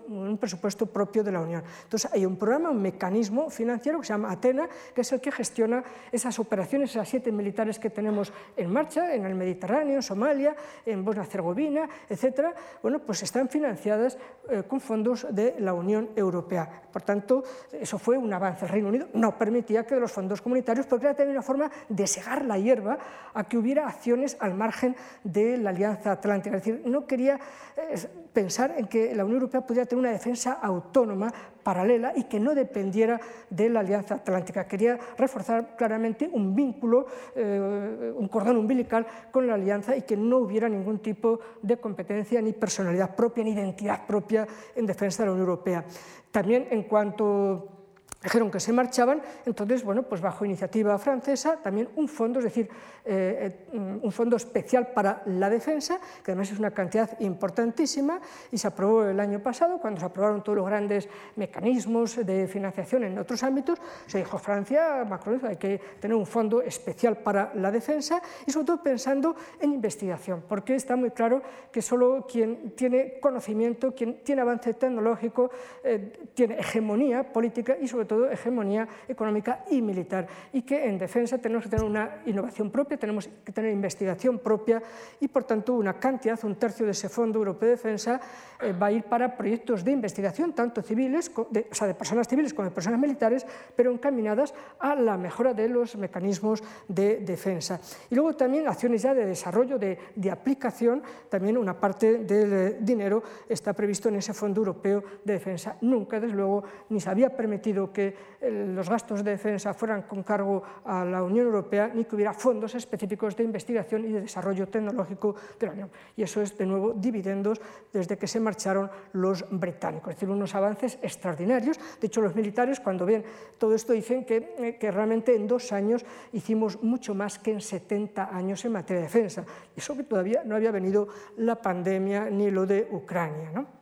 [0.09, 1.63] un presupuesto propio de la Unión.
[1.85, 5.31] Entonces hay un programa, un mecanismo financiero que se llama Atena, que es el que
[5.31, 10.57] gestiona esas operaciones, esas siete militares que tenemos en marcha en el Mediterráneo, en Somalia,
[10.85, 12.55] en Bosnia-Herzegovina, etc.
[12.83, 16.83] Bueno, pues están financiadas eh, con fondos de la Unión Europea.
[16.93, 17.43] Por tanto,
[17.73, 18.65] eso fue un avance.
[18.65, 22.07] El Reino Unido no permitía que los fondos comunitarios, porque era también una forma de
[22.07, 22.99] segar la hierba
[23.35, 27.39] a que hubiera acciones al margen de la Alianza Atlántica es decir, no quería
[27.77, 27.97] eh,
[28.33, 31.33] pensar en que la Unión Europea pudiera tener una defensa autónoma,
[31.63, 34.69] paralela y que no dependiera de la Alianza Atlántica.
[34.69, 40.39] Quería reforzar claramente un vínculo, eh, un cordón umbilical con la Alianza y que no
[40.39, 45.33] hubiera ningún tipo de competencia ni personalidad propia ni identidad propia en defensa de la
[45.33, 45.85] Unión Europea.
[46.31, 47.76] También en cuanto
[48.23, 52.69] dijeron que se marchaban, entonces, bueno, pues bajo iniciativa francesa, también un fondo, es decir,
[53.05, 58.59] eh, eh, un fondo especial para la defensa, que además es una cantidad importantísima, y
[58.59, 63.19] se aprobó el año pasado, cuando se aprobaron todos los grandes mecanismos de financiación en
[63.19, 68.21] otros ámbitos, se dijo Francia, Macron, hay que tener un fondo especial para la defensa,
[68.47, 73.95] y sobre todo pensando en investigación, porque está muy claro que solo quien tiene conocimiento,
[73.95, 75.51] quien tiene avance tecnológico,
[75.85, 81.39] eh, tiene hegemonía política y sobre todo hegemonía económica y militar, y que en defensa
[81.39, 84.83] tenemos que tener una innovación propia, tenemos que tener investigación propia
[85.21, 88.21] y, por tanto, una cantidad, un tercio de ese Fondo Europeo de Defensa
[88.61, 92.29] eh, va a ir para proyectos de investigación, tanto civiles, de, o sea, de personas
[92.29, 97.81] civiles como de personas militares, pero encaminadas a la mejora de los mecanismos de defensa.
[98.11, 102.77] Y luego también acciones ya de desarrollo, de, de aplicación, también una parte del eh,
[102.81, 105.77] dinero está previsto en ese Fondo Europeo de Defensa.
[105.81, 110.23] Nunca, desde luego, ni se había permitido que eh, los gastos de defensa fueran con
[110.23, 114.69] cargo a la Unión Europea, ni que hubiera fondos específicos de investigación y de desarrollo
[114.69, 115.91] tecnológico de la Unión.
[116.15, 117.59] Y eso es, de nuevo, dividendos
[117.91, 120.11] desde que se marcharon los británicos.
[120.11, 121.81] Es decir, unos avances extraordinarios.
[121.99, 123.25] De hecho, los militares, cuando ven
[123.57, 128.37] todo esto, dicen que, eh, realmente en dos años hicimos mucho más que en 70
[128.37, 129.43] años en materia de defensa.
[129.75, 133.51] Eso que todavía no había venido la pandemia ni lo de Ucrania.
[133.55, 133.76] ¿no?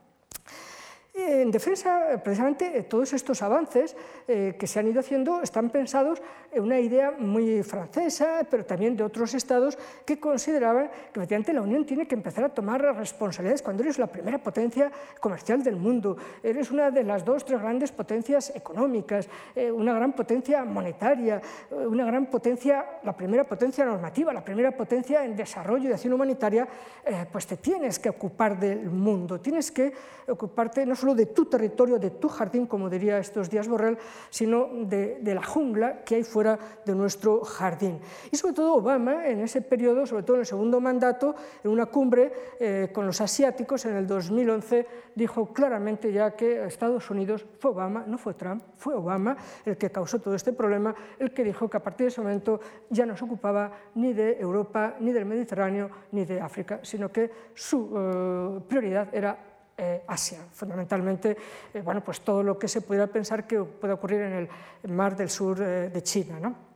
[1.17, 3.95] En defensa, precisamente, todos estos avances
[4.27, 8.97] eh, que se han ido haciendo están pensados en una idea muy francesa, pero también
[8.97, 13.63] de otros estados que consideraban que efectivamente la Unión tiene que empezar a tomar responsabilidades
[13.63, 17.93] cuando eres la primera potencia comercial del mundo, eres una de las dos, tres grandes
[17.93, 24.33] potencias económicas, eh, una gran potencia monetaria, eh, una gran potencia, la primera potencia normativa,
[24.33, 26.67] la primera potencia en desarrollo y acción humanitaria,
[27.31, 29.93] pues te tienes que ocupar del mundo, tienes que
[30.27, 33.99] ocuparte no de tu territorio, de tu jardín, como diría estos días Borrell,
[34.31, 37.99] sino de, la jungla que hay fuera de nuestro jardín.
[38.31, 41.87] Y sobre todo Obama, en ese periodo, sobre todo en el segundo mandato, en una
[41.87, 47.73] cumbre eh, con los asiáticos en el 2011, dijo claramente ya que Estados Unidos fue
[47.73, 51.69] Obama, no fue Trump, fue Obama el que causó todo este problema, el que dijo
[51.69, 55.25] que a partir de ese momento ya no se ocupaba ni de Europa, ni del
[55.25, 61.37] Mediterráneo, ni de África, sino que su eh, prioridad era eh, Asia, fundamentalmente
[61.73, 64.49] eh, bueno, pues todo lo que se pudiera pensar que puede ocurrir en
[64.83, 66.39] el mar del sur eh, de China.
[66.41, 66.74] ¿no?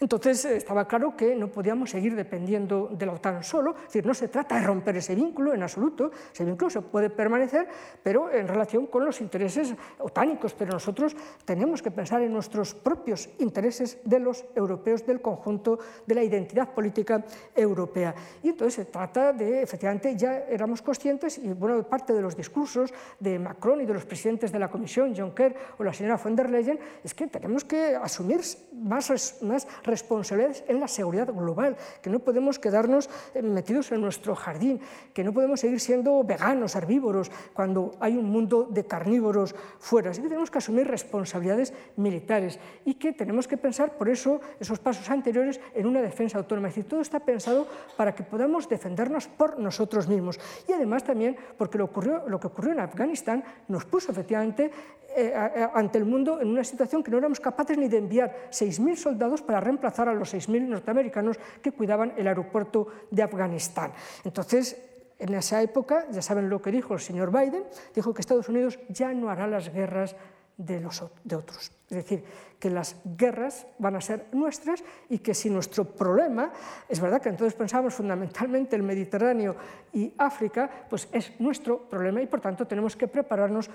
[0.00, 4.14] Entonces estaba claro que no podíamos seguir dependiendo de la OTAN solo, es decir, no
[4.14, 7.68] se trata de romper ese vínculo en absoluto, ese vínculo se puede permanecer,
[8.02, 13.28] pero en relación con los intereses otánicos, pero nosotros tenemos que pensar en nuestros propios
[13.40, 17.22] intereses de los europeos, del conjunto de la identidad política
[17.54, 18.14] europea.
[18.42, 22.92] Y entonces se trata de, efectivamente, ya éramos conscientes, y bueno, parte de los discursos
[23.18, 26.48] de Macron y de los presidentes de la Comisión, Juncker o la señora von der
[26.48, 28.40] Leyen, es que tenemos que asumir
[28.72, 34.34] más, más responsabilidades en la seguridad global, que no podemos quedarnos eh, metidos en nuestro
[34.34, 34.80] jardín,
[35.12, 40.10] que no podemos seguir siendo veganos, herbívoros, cuando hay un mundo de carnívoros fuera.
[40.10, 44.78] Así que tenemos que asumir responsabilidades militares y que tenemos que pensar, por eso, esos
[44.78, 46.68] pasos anteriores en una defensa autónoma.
[46.68, 50.38] Es decir, todo está pensado para que podamos defendernos por nosotros mismos.
[50.68, 54.70] Y además también porque lo, ocurrió, lo que ocurrió en Afganistán nos puso efectivamente
[55.16, 55.34] eh,
[55.74, 59.42] ante el mundo en una situación que no éramos capaces ni de enviar 6.000 soldados
[59.42, 63.92] para reemplazar a los 6.000 norteamericanos que cuidaban el aeropuerto de Afganistán.
[64.24, 64.76] Entonces,
[65.18, 67.64] en esa época, ya saben lo que dijo el señor Biden,
[67.94, 70.16] dijo que Estados Unidos ya no hará las guerras
[70.56, 71.72] de, los, de otros.
[71.90, 72.24] Es decir,
[72.58, 76.52] que las guerras van a ser nuestras y que si nuestro problema,
[76.88, 79.56] es verdad que entonces pensamos fundamentalmente el Mediterráneo
[79.92, 83.70] y África, pues es nuestro problema y por tanto tenemos que prepararnos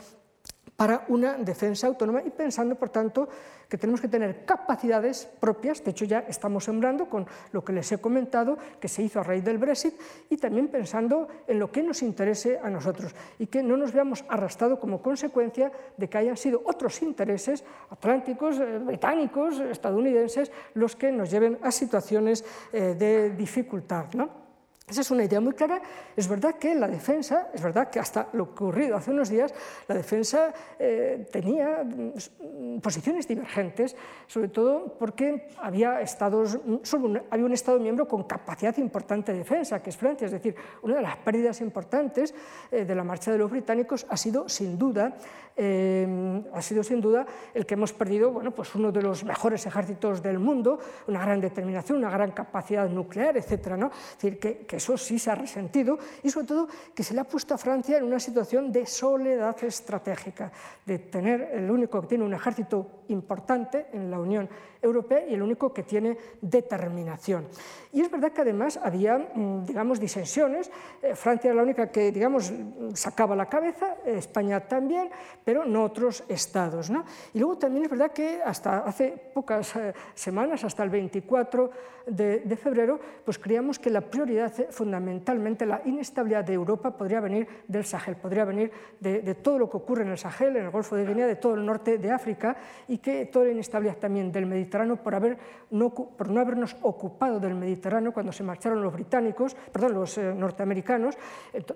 [0.75, 3.29] para una defensa autónoma y pensando, por tanto,
[3.69, 7.91] que tenemos que tener capacidades propias, de hecho ya estamos sembrando con lo que les
[7.91, 9.95] he comentado, que se hizo a raíz del Brexit,
[10.29, 14.23] y también pensando en lo que nos interese a nosotros y que no nos veamos
[14.27, 21.11] arrastrados como consecuencia de que hayan sido otros intereses atlánticos, eh, británicos, estadounidenses, los que
[21.11, 24.13] nos lleven a situaciones eh, de dificultad.
[24.13, 24.44] ¿no?
[24.87, 25.81] Esa es una idea muy clara.
[26.15, 29.51] Es verdad que la defensa, es verdad que hasta lo ocurrido hace unos días,
[29.87, 33.95] la defensa eh, tenía mm, posiciones divergentes,
[34.27, 39.81] sobre todo porque había, estados, solo había un Estado miembro con capacidad importante de defensa,
[39.81, 40.25] que es Francia.
[40.25, 42.35] Es decir, una de las pérdidas importantes
[42.69, 45.17] eh, de la marcha de los británicos ha sido, sin duda,
[45.57, 49.65] eh, ha sido sin duda el que hemos perdido bueno, pues uno de los mejores
[49.65, 53.69] ejércitos del mundo, una gran determinación, una gran capacidad nuclear, etc.
[53.77, 53.87] ¿no?
[53.87, 57.23] Es decir, que eso sí se ha resentido y sobre todo que se le ha
[57.23, 60.51] puesto a Francia en una situación de soledad estratégica,
[60.85, 64.49] de tener el único que tiene un ejército importante en la Unión
[64.81, 67.47] Europea y el único que tiene determinación.
[67.91, 70.69] Y es verdad que además había, mm, digamos, disensiones.
[71.01, 72.53] Eh, Francia era la única que, digamos,
[72.93, 75.09] sacaba la cabeza, España también,
[75.45, 76.89] pero no otros estados.
[76.89, 77.05] ¿no?
[77.33, 81.69] Y luego también es verdad que hasta hace pocas eh, semanas, hasta el 24
[82.07, 87.19] de, de febrero, pues creíamos que la prioridad, eh, fundamentalmente la inestabilidad de Europa, podría
[87.19, 90.65] venir del Sahel, podría venir de, de todo lo que ocurre en el Sahel, en
[90.65, 93.97] el Golfo de Guinea, de todo el norte de África, y que toda la inestabilidad
[93.97, 95.37] también del Mediterráneo por, haber,
[95.71, 100.33] no, por no habernos ocupado del Mediterráneo cuando se marcharon los británicos, perdón, los eh,
[100.33, 101.17] norteamericanos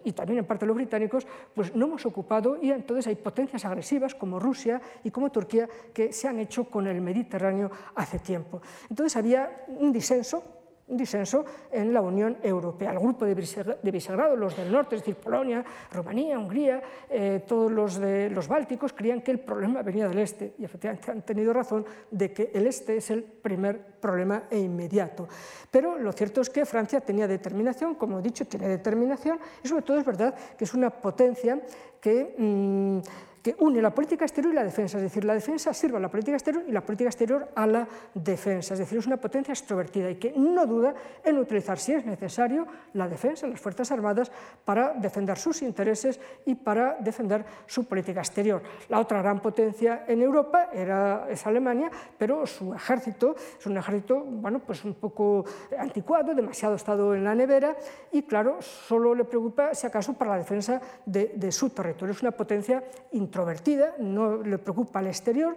[0.03, 4.15] y también en parte los británicos, pues no hemos ocupado y entonces hay potencias agresivas
[4.15, 8.62] como Rusia y como Turquía que se han hecho con el Mediterráneo hace tiempo.
[8.89, 10.43] Entonces había un disenso
[10.89, 12.91] un disenso en la Unión Europea.
[12.91, 18.00] El grupo de Visegrado, los del norte, es decir, Polonia, Rumanía, Hungría, eh, todos los
[18.00, 21.86] de los bálticos, creían que el problema venía del este y efectivamente han tenido razón
[22.10, 25.28] de que el este es el primer problema e inmediato.
[25.69, 29.84] Pero lo cierto es que Francia tenía determinación, como he dicho, tiene determinación y sobre
[29.84, 31.62] todo es verdad que es una potencia
[32.02, 32.36] que...
[32.38, 33.00] Mm,
[33.41, 36.10] que une la política exterior y la defensa, es decir, la defensa sirve a la
[36.10, 40.10] política exterior y la política exterior a la defensa, es decir, es una potencia extrovertida
[40.10, 44.32] y que no duda en utilizar, si es necesario, la defensa, las Fuerzas Armadas,
[44.65, 48.62] para defender sus intereses y para defender su política exterior.
[48.89, 54.23] La otra gran potencia en Europa era, es Alemania, pero su ejército es un ejército
[54.25, 55.45] bueno, pues un poco
[55.78, 57.75] anticuado, demasiado estado en la nevera
[58.12, 62.13] y, claro, solo le preocupa, si acaso, para la defensa de, de su territorio.
[62.13, 62.84] Es una potencia
[63.30, 65.56] introvertida, no le preocupa al exterior,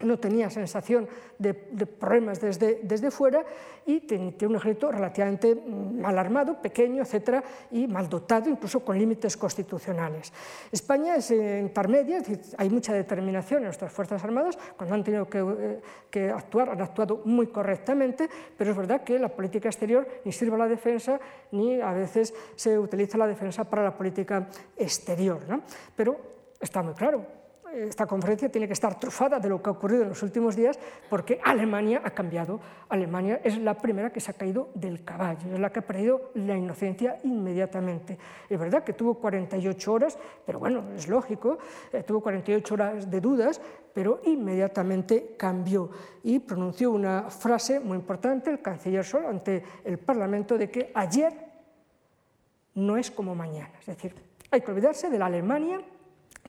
[0.00, 3.44] no tenía sensación de, problemas desde, desde, fuera
[3.86, 9.38] y tiene un ejército relativamente mal armado, pequeño, etcétera, y mal dotado, incluso con límites
[9.38, 10.32] constitucionales.
[10.70, 12.22] España es intermedia,
[12.58, 16.82] hay mucha determinación en nuestras Fuerzas Armadas, cuando han tenido que, eh, que, actuar, han
[16.82, 21.18] actuado muy correctamente, pero es verdad que la política exterior ni sirve a la defensa,
[21.52, 25.40] ni a veces se utiliza la defensa para la política exterior.
[25.48, 25.62] ¿no?
[25.96, 27.26] Pero está muy claro,
[27.76, 30.78] esta conferencia tiene que estar trufada de lo que ha ocurrido en los últimos días
[31.10, 32.60] porque Alemania ha cambiado.
[32.88, 36.30] Alemania es la primera que se ha caído del caballo, es la que ha perdido
[36.34, 38.18] la inocencia inmediatamente.
[38.48, 41.58] Es verdad que tuvo 48 horas, pero bueno, es lógico,
[41.92, 43.60] eh, tuvo 48 horas de dudas,
[43.92, 45.90] pero inmediatamente cambió
[46.22, 51.32] y pronunció una frase muy importante, el canciller Sol, ante el Parlamento, de que ayer
[52.74, 53.72] no es como mañana.
[53.80, 54.14] Es decir,
[54.50, 55.80] hay que olvidarse de la Alemania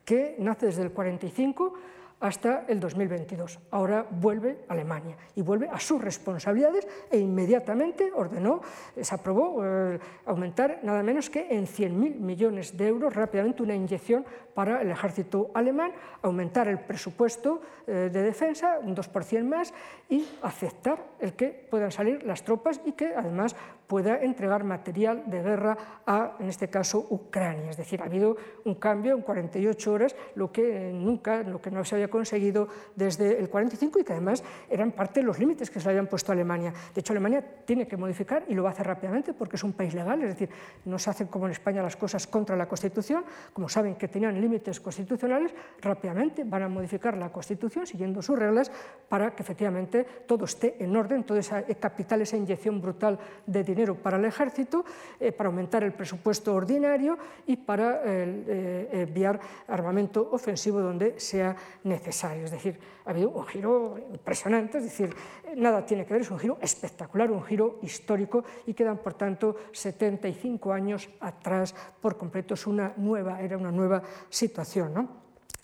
[0.07, 1.73] que nace desde el 45
[2.21, 3.59] hasta el 2022.
[3.71, 8.61] Ahora vuelve a Alemania y vuelve a sus responsabilidades e inmediatamente ordenó,
[8.99, 14.25] se aprobó eh, aumentar nada menos que en 100.000 millones de euros rápidamente una inyección
[14.55, 15.91] para el ejército alemán,
[16.21, 19.73] aumentar el presupuesto eh, de defensa un 2% más
[20.09, 23.55] y aceptar el que puedan salir las tropas y que además
[23.87, 27.69] pueda entregar material de guerra a, en este caso, Ucrania.
[27.69, 28.35] Es decir, ha habido
[28.65, 33.39] un cambio en 48 horas, lo que nunca, lo que no se había conseguido desde
[33.39, 36.31] el 45 y que además eran parte de los límites que se le habían puesto
[36.31, 36.73] a Alemania.
[36.93, 39.73] De hecho, Alemania tiene que modificar y lo va a hacer rápidamente porque es un
[39.73, 40.49] país legal, es decir,
[40.85, 43.23] no se hacen como en España las cosas contra la Constitución,
[43.53, 48.69] como saben que tenían límites constitucionales, rápidamente van a modificar la Constitución siguiendo sus reglas
[49.07, 53.76] para que efectivamente todo esté en orden, toda esa capital, esa inyección brutal de dinero
[53.77, 54.83] dinero para el ejército,
[55.19, 62.45] eh, para aumentar el presupuesto ordinario y para eh, enviar armamento ofensivo donde sea necesario.
[62.45, 65.15] Es decir, ha habido un giro impresionante, es decir,
[65.55, 69.55] nada tiene que ver, es un giro espectacular, un giro histórico y quedan, por tanto,
[69.71, 72.55] 75 años atrás por completo.
[72.55, 74.93] Es una nueva, era una nueva situación.
[74.93, 75.07] ¿no?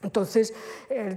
[0.03, 0.53] Entonces,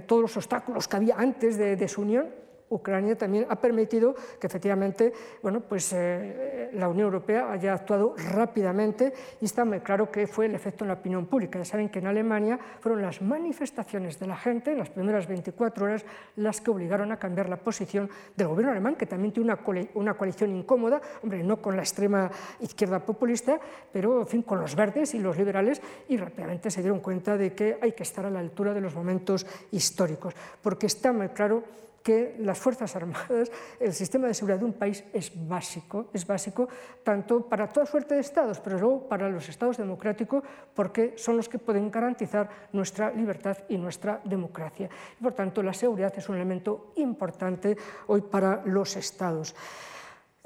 [0.07, 4.47] todos los obstáculos que había antes de, de su unión Ucrania también ha permitido que
[4.47, 10.27] efectivamente bueno, pues, eh, la Unión Europea haya actuado rápidamente y está muy claro que
[10.27, 11.59] fue el efecto en la opinión pública.
[11.59, 15.85] Ya saben que en Alemania fueron las manifestaciones de la gente en las primeras 24
[15.85, 16.05] horas
[16.35, 20.13] las que obligaron a cambiar la posición del gobierno alemán, que también tiene una, una
[20.15, 23.59] coalición incómoda, hombre, no con la extrema izquierda populista,
[23.91, 27.53] pero en fin, con los verdes y los liberales, y rápidamente se dieron cuenta de
[27.53, 31.63] que hay que estar a la altura de los momentos históricos, porque está muy claro
[32.07, 33.51] que las Fuerzas Armadas,
[33.81, 36.69] el sistema de seguridad de un país es básico, es básico
[37.03, 40.41] tanto para toda suerte de estados, pero luego para los estados democráticos,
[40.73, 44.89] porque son los que pueden garantizar nuestra libertad y nuestra democracia.
[45.21, 47.75] Por tanto, la seguridad es un elemento importante
[48.07, 49.53] hoy para los estados.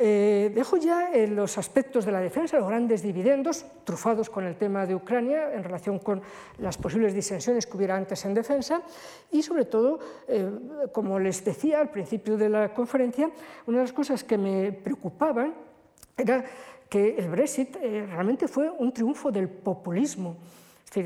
[0.04, 4.56] Eh, dejo ya en los aspectos de la defensa, los grandes dividendos, trufados con el
[4.56, 6.24] tema de Ucrania en relación con
[6.58, 8.82] las posibles disensiones que hubiera antes en defensa.
[9.30, 10.50] Y sobre todo, eh,
[10.92, 13.30] como les decía al principio de la conferencia,
[13.68, 15.54] una de las cosas que me preocupaban
[16.18, 16.46] era
[16.90, 20.36] que el Brexit eh, realmente fue un triunfo del populismo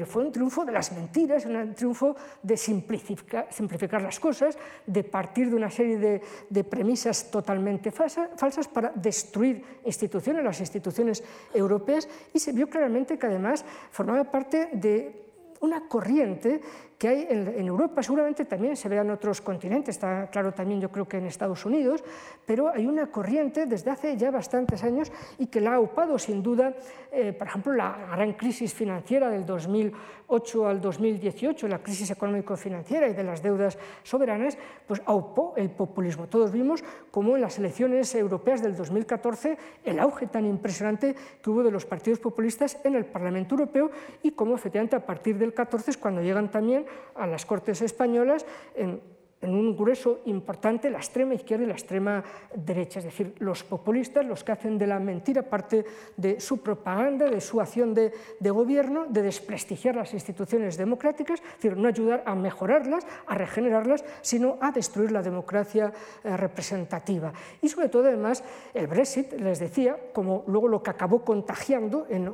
[0.05, 5.55] fue un triunfo de las mentiras, un triunfo de simplificar, las cosas, de partir de
[5.55, 11.23] una serie de premisas totalmente falsas para destruir instituciones, las instituciones
[11.53, 15.21] europeas, y se vio claramente que además formaba parte de
[15.61, 16.61] una corriente
[16.97, 20.89] que hay en, Europa, seguramente también se vea en otros continentes, está claro también yo
[20.89, 22.03] creo que en Estados Unidos,
[22.45, 26.41] pero hay una corriente desde hace ya bastantes años y que la ha upado sin
[26.41, 26.73] duda,
[27.11, 33.13] eh, por ejemplo, la gran crisis financiera del 2008 al 2018, la crisis económico-financiera y
[33.13, 36.27] de las deudas soberanas, pues aupó el populismo.
[36.27, 41.61] Todos vimos cómo en las elecciones europeas del 2014 el auge tan impresionante que hubo
[41.63, 43.91] de los partidos populistas en el Parlamento Europeo
[44.23, 46.84] y cómo efectivamente a partir del 14 es cuando llegan también
[47.15, 49.01] a las Cortes españolas en
[49.45, 52.23] en un grueso importante la extrema izquierda y la extrema
[52.53, 55.85] derecha, es decir, los populistas, los que hacen de la mentira parte
[56.17, 61.77] de su propaganda, de su acción de, gobierno, de desprestigiar las instituciones democráticas, es decir,
[61.77, 65.93] no ayudar a mejorarlas, a regenerarlas, sino a destruir la democracia
[66.23, 67.31] eh, representativa.
[67.61, 68.43] Y sobre todo, además,
[68.73, 72.33] el Brexit, les decía, como luego lo que acabó contagiando en,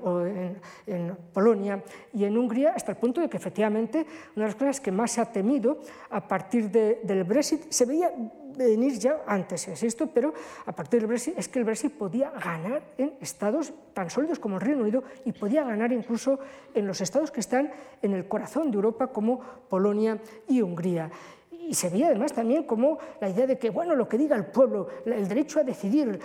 [0.87, 1.83] en Polonia
[2.13, 4.05] y en Hungría, hasta el punto de que efectivamente
[4.35, 7.85] una de las cosas que más se ha temido a partir de del Brexit se
[7.85, 8.11] veía
[8.57, 10.33] venir ya antes, esto, pero
[10.65, 14.55] a partir del Brexit es que el Brexit podía ganar en estados tan sólidos como
[14.55, 16.39] el Reino Unido y podía ganar incluso
[16.73, 17.71] en los estados que están
[18.01, 19.39] en el corazón de Europa como
[19.69, 21.09] Polonia y Hungría.
[21.51, 24.45] Y se veía además también como la idea de que, bueno, lo que diga el
[24.45, 26.19] pueblo, el derecho a decidir,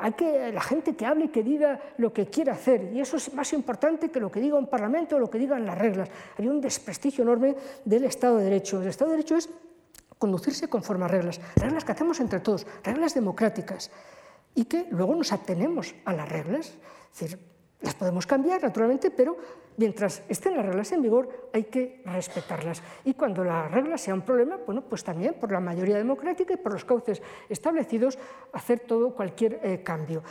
[0.00, 3.16] hay que, la gente que hable y que diga lo que quiera hacer, y eso
[3.16, 6.08] es más importante que lo que diga un parlamento o lo que digan las reglas.
[6.38, 8.80] Hay un desprestigio enorme del Estado de Derecho.
[8.80, 9.50] El Estado de Derecho es
[10.18, 13.90] conducirse conforme a reglas, reglas que hacemos entre todos, reglas democráticas,
[14.54, 16.78] y que luego nos atenemos a las reglas.
[17.12, 17.38] Es decir,
[17.82, 19.36] Las podemos cambiar, naturalmente, pero
[19.76, 22.82] mientras estén las reglas en vigor hay que respetarlas.
[23.04, 26.56] Y cuando las reglas sea un problema, bueno, pues también por la mayoría democrática y
[26.56, 28.18] por los cauces establecidos
[28.52, 30.22] hacer todo cualquier eh, cambio.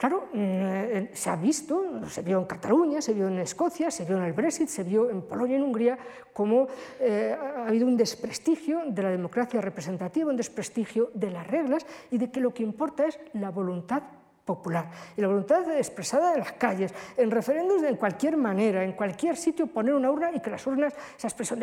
[0.00, 4.16] Claro, eh, se ha visto, se vio en Cataluña, se vio en Escocia, se vio
[4.16, 5.98] en el Brexit, se vio en Polonia y en Hungría,
[6.32, 11.84] cómo eh, ha habido un desprestigio de la democracia representativa, un desprestigio de las reglas
[12.10, 14.02] y de que lo que importa es la voluntad
[14.50, 14.90] popular.
[15.16, 19.36] Y la voluntad expresada en las calles, en referéndums de en cualquier manera, en cualquier
[19.36, 20.92] sitio poner una urna y que las urnas,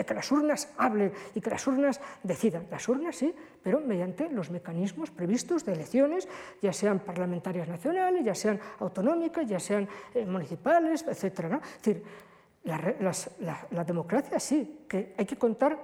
[0.05, 2.67] que las urnas hablen y que las urnas decidan.
[2.71, 6.29] Las urnas sí, pero mediante los mecanismos previstos de elecciones,
[6.61, 11.39] ya sean parlamentarias nacionales, ya sean autonómicas, ya sean eh, municipales, etc.
[11.49, 11.57] ¿no?
[11.57, 12.03] Es decir,
[12.63, 15.77] la democracia sí, que hay que contar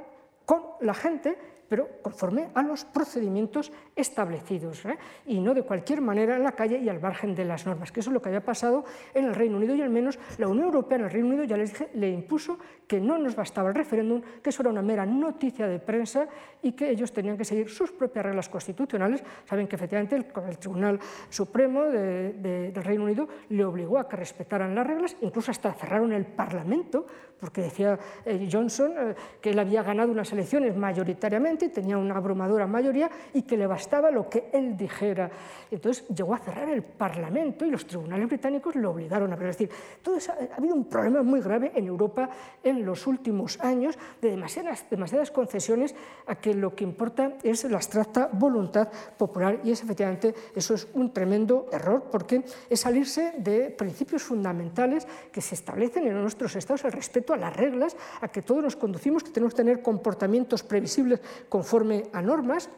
[0.46, 4.96] con la gente pero conforme a los procedimientos establecidos ¿eh?
[5.26, 8.02] y no de cualquier manera en la calle y al margen de las normas, que
[8.02, 10.66] eso es lo que había pasado en el Reino Unido y al menos la Unión
[10.66, 13.76] Europea en el Reino Unido, ya les dije, le impuso que no nos bastaba el
[13.76, 16.28] referéndum, que eso era una mera noticia de prensa
[16.62, 19.24] y que ellos tenían que seguir sus propias reglas constitucionales.
[19.46, 24.08] Saben que efectivamente el, el Tribunal Supremo de, de, del Reino Unido le obligó a
[24.08, 27.08] que respetaran las reglas, incluso hasta cerraron el Parlamento,
[27.44, 32.66] porque decía eh, Johnson eh, que él había ganado unas elecciones mayoritariamente, tenía una abrumadora
[32.66, 35.30] mayoría y que le bastaba lo que él dijera.
[35.70, 39.50] Entonces llegó a cerrar el Parlamento y los tribunales británicos lo obligaron a abrir.
[39.50, 42.30] Es decir, todo eso, ha habido un problema muy grave en Europa
[42.64, 45.96] en los últimos años de demasiadas, demasiadas concesiones
[46.28, 48.88] a que lo que importa es la abstracta voluntad
[49.18, 55.06] popular y es efectivamente eso es un tremendo error porque es salirse de principios fundamentales
[55.30, 58.76] que se establecen en nuestros estados, el respeto a las reglas, a que todos nos
[58.76, 62.70] conducimos, que tenemos que tener comportamientos previsibles conforme a normas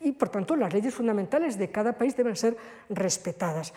[0.00, 2.56] y, por tanto, las leyes fundamentales de cada país deben ser
[2.88, 3.72] respetadas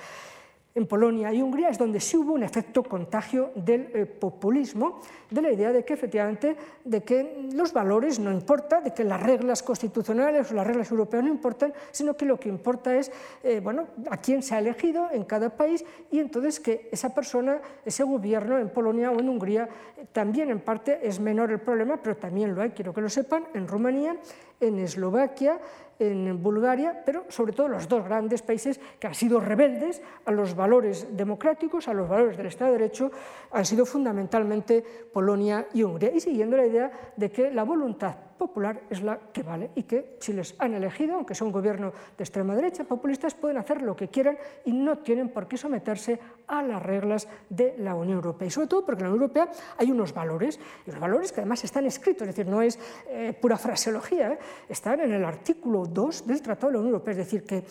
[0.73, 5.41] en Polonia y Hungría es donde sí hubo un efecto contagio del eh, populismo, de
[5.41, 9.63] la idea de que efectivamente de que los valores no importan, de que las reglas
[9.63, 13.11] constitucionales o las reglas europeas no importan, sino que lo que importa es
[13.43, 17.59] eh, bueno, a quién se ha elegido en cada país y entonces que esa persona,
[17.85, 19.67] ese gobierno en Polonia o en Hungría,
[19.97, 23.09] eh, también en parte es menor el problema, pero también lo hay, quiero que lo
[23.09, 24.15] sepan, en Rumanía,
[24.59, 25.59] en Eslovaquia,
[26.01, 30.55] en Bulgaria, pero sobre todo los dos grandes países que han sido rebeldes a los
[30.55, 33.11] valores democráticos, a los valores del Estado de Derecho,
[33.51, 34.83] han sido fundamentalmente
[35.13, 36.11] Polonia y Hungría.
[36.11, 40.17] Y siguiendo la idea de que la voluntad popular es la que vale y que
[40.19, 43.95] si les han elegido, aunque sea un gobierno de extrema derecha, populistas, pueden hacer lo
[43.95, 44.35] que quieran
[44.65, 48.47] y no tienen por qué someterse a las reglas de la Unión Europea.
[48.47, 51.41] Y sobre todo porque en la Unión Europea hay unos valores, y los valores que
[51.41, 52.79] además están escritos, es decir, no es
[53.09, 54.39] eh, pura fraseología, ¿eh?
[54.67, 57.63] están en el artículo 2 del Tratado de la Unión Europea, es decir, que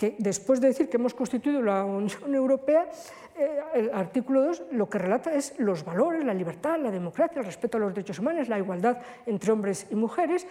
[0.00, 2.88] que después de decir que hemos constituido la Unión Europea,
[3.36, 7.44] eh, el artículo 2 lo que relata es los valores, la libertad, la democracia, el
[7.44, 8.96] respeto a los derechos humanos, la igualdad
[9.26, 10.46] entre hombres y mujeres,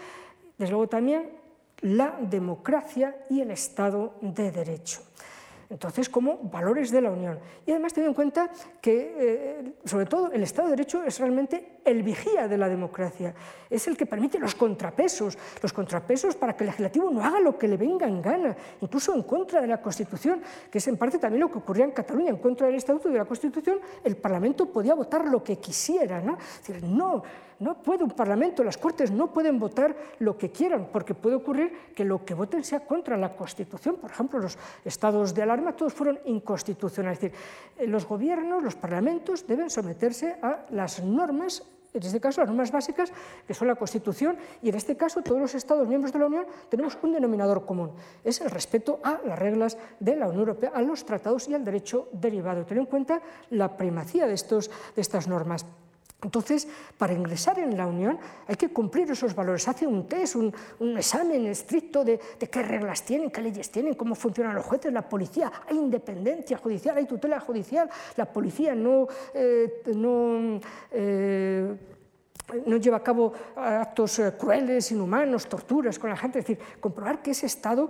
[0.56, 1.32] desde luego también
[1.82, 5.02] la democracia y el Estado de Derecho
[5.70, 7.40] entonces como valores de la Unión.
[7.66, 8.50] Y además teniendo en cuenta
[8.82, 13.34] que, eh, sobre todo, el Estado de Derecho es realmente el vigía de la democracia,
[13.70, 17.58] es el que permite los contrapesos, los contrapesos para que el legislativo no haga lo
[17.58, 20.42] que le venga en gana, incluso en contra de la Constitución,
[20.72, 23.18] que es en parte también lo que ocurría en Cataluña, en contra del Estatuto de
[23.18, 26.38] la Constitución, el Parlamento podía votar lo que quisiera, ¿no?
[26.38, 27.24] Es decir, no,
[27.60, 31.94] no puede un Parlamento, las Cortes no pueden votar lo que quieran, porque puede ocurrir
[31.96, 33.98] que lo que voten sea contra la Constitución.
[33.98, 37.18] Por ejemplo, los estados de alarma todos fueron inconstitucionales.
[37.18, 37.40] Es decir,
[37.78, 42.72] eh, los gobiernos, los parlamentos deben someterse a las normas en este caso las normas
[42.72, 43.12] básicas,
[43.48, 46.46] que son la Constitución, y en este caso todos los Estados miembros de la Unión
[46.70, 47.92] tenemos un denominador común,
[48.24, 51.66] es el respeto a las reglas de la Unión Europea, a los tratados y al
[51.66, 52.64] derecho derivado.
[52.66, 55.66] Tener en cuenta la primacía de, estos, de estas normas.
[56.22, 56.68] Entonces,
[56.98, 59.68] para ingresar en la Unión hay que cumplir esos valores.
[59.70, 60.54] Hace un test, un,
[60.98, 65.50] examen estricto de, qué reglas tienen, qué leyes tienen, cómo funcionan los jueces, la policía.
[65.68, 67.90] Hay independencia judicial, hay tutela judicial.
[68.18, 69.82] La policía no, eh,
[70.92, 71.76] eh,
[72.66, 76.40] no lleva a cabo actos eh, crueles, inhumanos, torturas con la gente.
[76.40, 77.90] Es decir, comprobar que ese Estado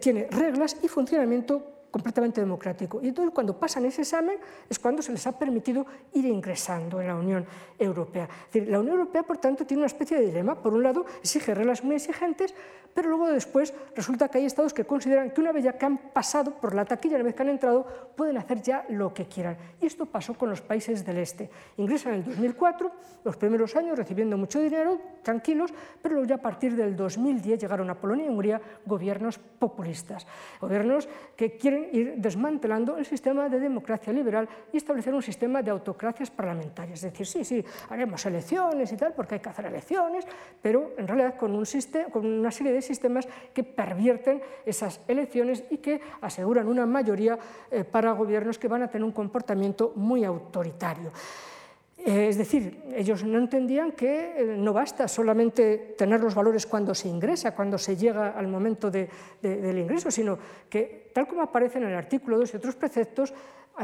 [0.00, 3.00] tiene reglas y funcionamiento completamente democrático.
[3.02, 4.38] Y entonces cuando pasan ese examen
[4.68, 7.46] es cuando se les ha permitido ir ingresando en la Unión
[7.78, 8.28] Europea.
[8.52, 10.54] la Unión Europea, por tanto, tiene una especie de dilema.
[10.54, 12.54] Por un lado, exige reglas muy exigentes,
[12.94, 15.98] pero luego después resulta que hay estados que consideran que una vez ya que han
[15.98, 17.86] pasado por la taquilla, una vez que han entrado,
[18.16, 19.56] pueden hacer ya lo que quieran.
[19.80, 21.50] Y esto pasó con los países del este.
[21.76, 22.90] Ingresan en el 2004,
[23.24, 25.72] los primeros años recibiendo mucho dinero, tranquilos,
[26.02, 30.26] pero luego ya a partir del 2010 llegaron a Polonia y Hungría gobiernos populistas,
[30.60, 35.70] gobiernos que quieren ir desmantelando el sistema de democracia liberal y establecer un sistema de
[35.70, 37.02] autocracias parlamentarias.
[37.02, 40.24] Es decir, sí, sí, haremos elecciones y tal, porque hay que hacer elecciones,
[40.60, 41.64] pero en realidad con, un
[42.10, 47.38] con una serie de sistemas que pervierten esas elecciones y que aseguran una mayoría
[47.70, 51.12] eh, para gobiernos que van a tener un comportamiento muy autoritario.
[52.06, 56.94] Eh, es decir, ellos no entendían que eh, no basta solamente tener los valores cuando
[56.94, 60.38] se ingresa, cuando se llega al momento del ingreso, sino
[60.68, 63.34] que, tal como aparece en el artículo 2 y otros preceptos,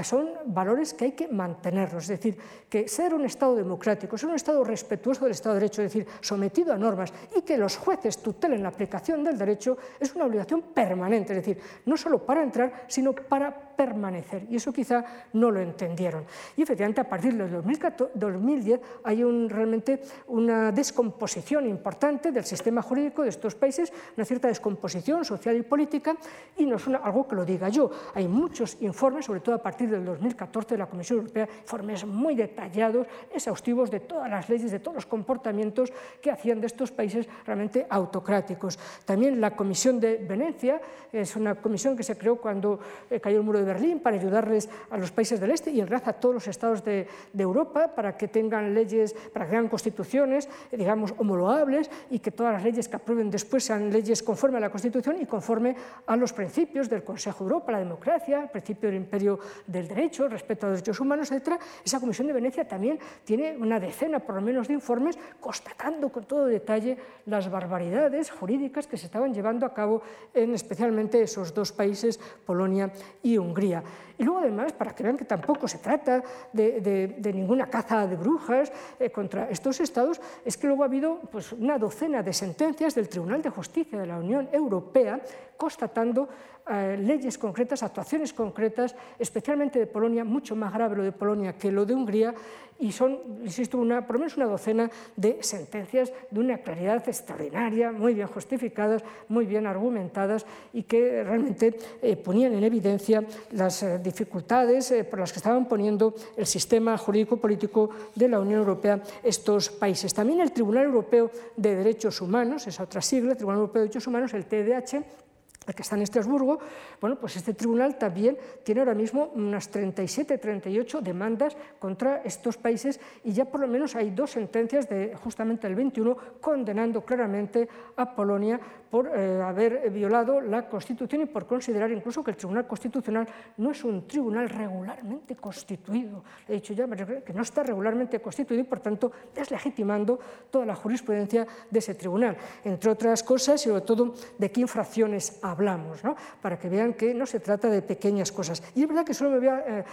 [0.02, 2.04] son valores que hay que mantenerlos.
[2.04, 5.82] Es decir, que ser un Estado democrático, ser un Estado respetuoso del Estado de Derecho,
[5.82, 10.14] es decir, sometido a normas y que los jueces tutelen la aplicación del derecho es
[10.14, 14.46] una obligación permanente, es decir, no solo para entrar, sino para permanecer.
[14.50, 16.24] Y eso quizá no lo entendieron.
[16.56, 23.22] Y efectivamente, a partir del 2010 hay un, realmente una descomposición importante del sistema jurídico
[23.22, 26.16] de estos países, una cierta descomposición social y política,
[26.56, 27.90] y no es algo que lo diga yo.
[28.14, 32.06] Hay muchos informes, sobre todo a partir partir del 2014 de la Comisión Europea informes
[32.06, 36.90] muy detallados, exhaustivos de todas las leyes, de todos los comportamientos que hacían de estos
[36.90, 38.78] países realmente autocráticos.
[39.04, 40.80] También la Comisión de Venecia
[41.12, 44.70] es una comisión que se creó cuando eh, cayó el muro de Berlín para ayudarles
[44.88, 47.94] a los países del este y en realidad a todos los estados de, de Europa
[47.94, 52.64] para que tengan leyes, para que tengan constituciones, eh, digamos, homologables y que todas las
[52.64, 56.88] leyes que aprueben después sean leyes conforme a la Constitución y conforme a los principios
[56.88, 60.78] del Consejo de Europa, la democracia, el principio del imperio del derecho, respecto a los
[60.78, 64.74] derechos humanos, etc., esa Comisión de Venecia también tiene una decena, por lo menos, de
[64.74, 66.96] informes constatando con todo detalle
[67.26, 70.02] las barbaridades jurídicas que se estaban llevando a cabo
[70.34, 72.92] en especialmente esos dos países, Polonia
[73.22, 73.82] y Hungría.
[74.18, 78.72] Y luego, además, para que vean que tampoco se trata de, ninguna caza de brujas
[78.98, 83.08] eh, contra estos estados, es que luego ha habido pues, una docena de sentencias del
[83.08, 85.20] Tribunal de Justicia de la Unión Europea
[85.56, 86.28] constatando
[86.68, 91.70] eh, leyes concretas, actuaciones concretas, especialmente de Polonia, mucho más grave lo de Polonia que
[91.70, 92.34] lo de Hungría,
[92.78, 97.92] y son, insisto, una, por lo menos una docena de sentencias de una claridad extraordinaria,
[97.92, 103.98] muy bien justificadas, muy bien argumentadas y que realmente eh, ponían en evidencia las eh,
[103.98, 110.12] dificultades por las que estaban poniendo el sistema jurídico-político de la Unión Europea estos países.
[110.12, 114.34] También el Tribunal Europeo de Derechos Humanos, esa otra sigla, Tribunal Europeo de Derechos Humanos,
[114.34, 115.25] el TDH,
[115.66, 116.58] el que está en Estrasburgo,
[117.00, 123.00] bueno, pues este tribunal también tiene ahora mismo unas 37, 38 demandas contra estos países
[123.24, 128.14] y ya por lo menos hay dos sentencias de justamente el 21 condenando claramente a
[128.14, 128.60] Polonia
[128.90, 133.70] por eh, haber violado la Constitución y por considerar incluso que el Tribunal Constitucional no
[133.70, 136.22] es un tribunal regularmente constituido.
[136.48, 140.18] He dicho ya que no está regularmente constituido y por tanto deslegitimando
[140.50, 145.38] toda la jurisprudencia de ese tribunal, entre otras cosas y sobre todo de qué infracciones
[145.42, 146.14] ha hablamos, ¿no?
[146.40, 148.62] para que vean que no se trata de pequeñas cosas.
[148.74, 149.84] Y es verdad que solo me voy a, eh,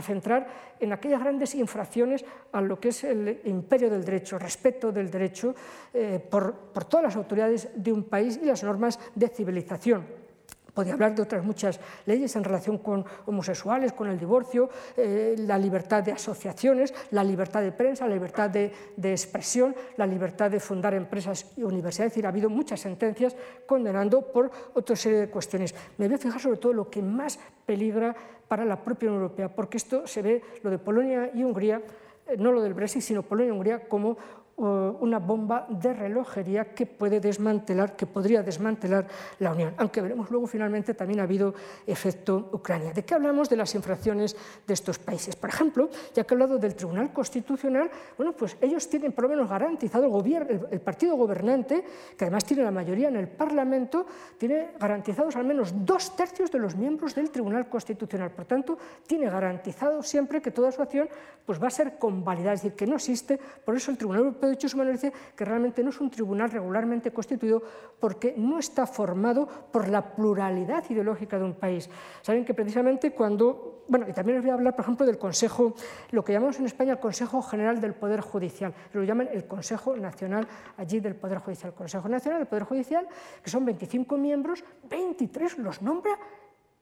[0.00, 0.46] centrar
[0.80, 5.54] en aquellas grandes infracciones a lo que es el imperio del derecho, respeto del derecho
[5.92, 10.21] eh, por, por todas las autoridades de un país y las normas de civilización.
[10.74, 15.58] Podría hablar de otras muchas leyes en relación con homosexuales, con el divorcio, eh, la
[15.58, 20.94] libertad de asociaciones, la libertad de prensa, la libertad de, expresión, la libertad de fundar
[20.94, 22.12] empresas y universidades.
[22.12, 25.74] Es decir, ha habido muchas sentencias condenando por otra serie de cuestiones.
[25.98, 28.16] Me voy a fijar sobre todo lo que más peligra
[28.48, 31.82] para la propia Unión Europea, porque esto se ve, lo de Polonia y Hungría,
[32.26, 34.16] eh, no lo del Brexit, sino Polonia y Hungría como
[34.62, 39.06] una bomba de relojería que puede desmantelar, que podría desmantelar
[39.38, 39.74] la Unión.
[39.76, 41.54] Aunque veremos luego finalmente también ha habido
[41.86, 42.92] efecto Ucrania.
[42.92, 44.36] ¿De qué hablamos de las infracciones
[44.66, 45.36] de estos países?
[45.36, 49.30] Por ejemplo, ya que he hablado del Tribunal Constitucional, bueno, pues ellos tienen por lo
[49.30, 51.84] menos garantizado el, gobierno, el partido gobernante,
[52.16, 54.06] que además tiene la mayoría en el Parlamento,
[54.38, 58.30] tiene garantizados al menos dos tercios de los miembros del Tribunal Constitucional.
[58.30, 61.08] Por tanto, tiene garantizado siempre que toda su acción
[61.44, 64.51] pues, va a ser convalidada, es decir, que no existe, por eso el Tribunal Europeo
[64.52, 67.62] de Derechos Humanos dice que realmente no es un tribunal regularmente constituido
[67.98, 71.88] porque no está formado por la pluralidad ideológica de un país.
[72.20, 75.74] Saben que precisamente cuando, bueno, y también les voy a hablar, por ejemplo, del Consejo,
[76.10, 79.96] lo que llamamos en España el Consejo General del Poder Judicial, lo llaman el Consejo
[79.96, 80.46] Nacional
[80.76, 81.70] allí del Poder Judicial.
[81.70, 83.08] El Consejo Nacional del Poder Judicial,
[83.42, 86.12] que son 25 miembros, 23 los nombra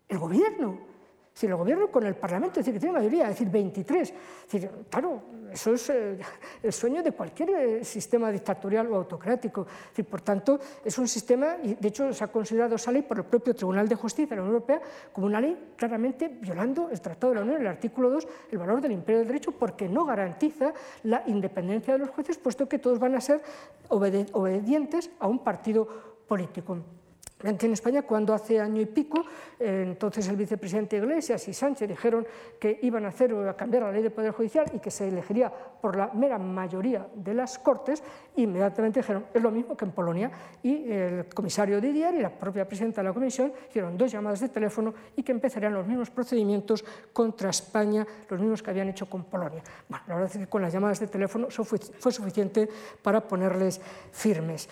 [0.08, 0.99] el gobierno
[1.41, 4.14] si el gobierno con el Parlamento, es decir, tiene mayoría, es decir, 23.
[4.45, 6.18] decir, claro, eso es eh,
[6.62, 9.66] el sueño de cualquier eh, sistema dictatorial o autocrático.
[9.88, 13.16] decir, por tanto, es un sistema, y de hecho se ha considerado esa ley por
[13.16, 14.82] el propio Tribunal de Justicia de la Unión Europea
[15.14, 18.82] como una ley claramente violando el Tratado de la Unión, el artículo 2, el valor
[18.82, 20.74] del imperio del derecho, porque no garantiza
[21.05, 23.41] la independencia de los jueces, puesto que todos van a ser
[23.88, 25.88] obedientes a un partido
[26.28, 26.99] político.
[27.43, 29.24] En España, cuando hace año y pico,
[29.59, 32.26] eh, entonces el vicepresidente Iglesias y Sánchez dijeron
[32.59, 35.51] que iban a hacer a cambiar la ley de Poder Judicial y que se elegiría
[35.51, 38.03] por la mera mayoría de las Cortes,
[38.36, 40.30] inmediatamente dijeron, es lo mismo que en Polonia.
[40.62, 44.51] Y el comisario Didier y la propia presidenta de la Comisión hicieron dos llamadas de
[44.51, 49.24] teléfono y que empezarían los mismos procedimientos contra España, los mismos que habían hecho con
[49.24, 49.62] Polonia.
[49.88, 52.68] Bueno, la verdad es que con las llamadas de teléfono fue, suficiente
[53.03, 53.80] para ponerles
[54.12, 54.68] firmes.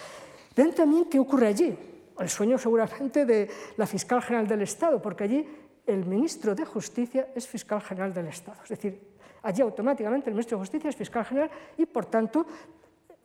[0.55, 5.25] Ven también qué ocurre allí el sueño seguramente de la fiscal general del Estado, porque
[5.25, 5.47] allí
[5.87, 8.59] el ministro de Justicia es fiscal general del Estado.
[8.63, 9.01] Es decir,
[9.43, 12.47] allí automáticamente el ministro de Justicia es fiscal general y, por tanto,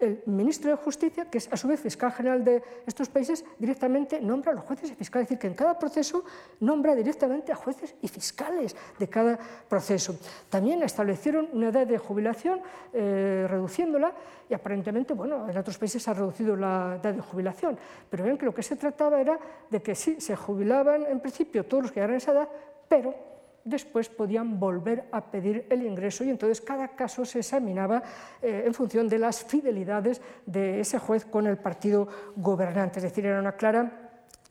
[0.04, 4.22] el ministro de Justicia, que es a su vez fiscal general de estos países, directamente
[4.22, 5.26] nombra a los jueces y fiscales.
[5.26, 6.24] Es decir, que en cada proceso
[6.60, 10.16] nombra directamente a jueces y fiscales de cada proceso.
[10.50, 12.62] También establecieron una edad de jubilación,
[12.94, 14.14] eh, reduciéndola,
[14.50, 17.78] y aparentemente, bueno, en otros países se ha reducido la edad de jubilación.
[18.10, 19.40] Pero ven que lo que se trataba era
[19.70, 22.50] de que sí, se jubilaban en principio todos los que llegaran a esa edad,
[22.88, 23.33] pero
[23.66, 28.04] después podían volver a pedir el ingreso y entonces cada caso se examinaba
[28.42, 33.00] eh, en función de las fidelidades de ese juez con el partido gobernante.
[33.00, 34.04] Es decir, era una clara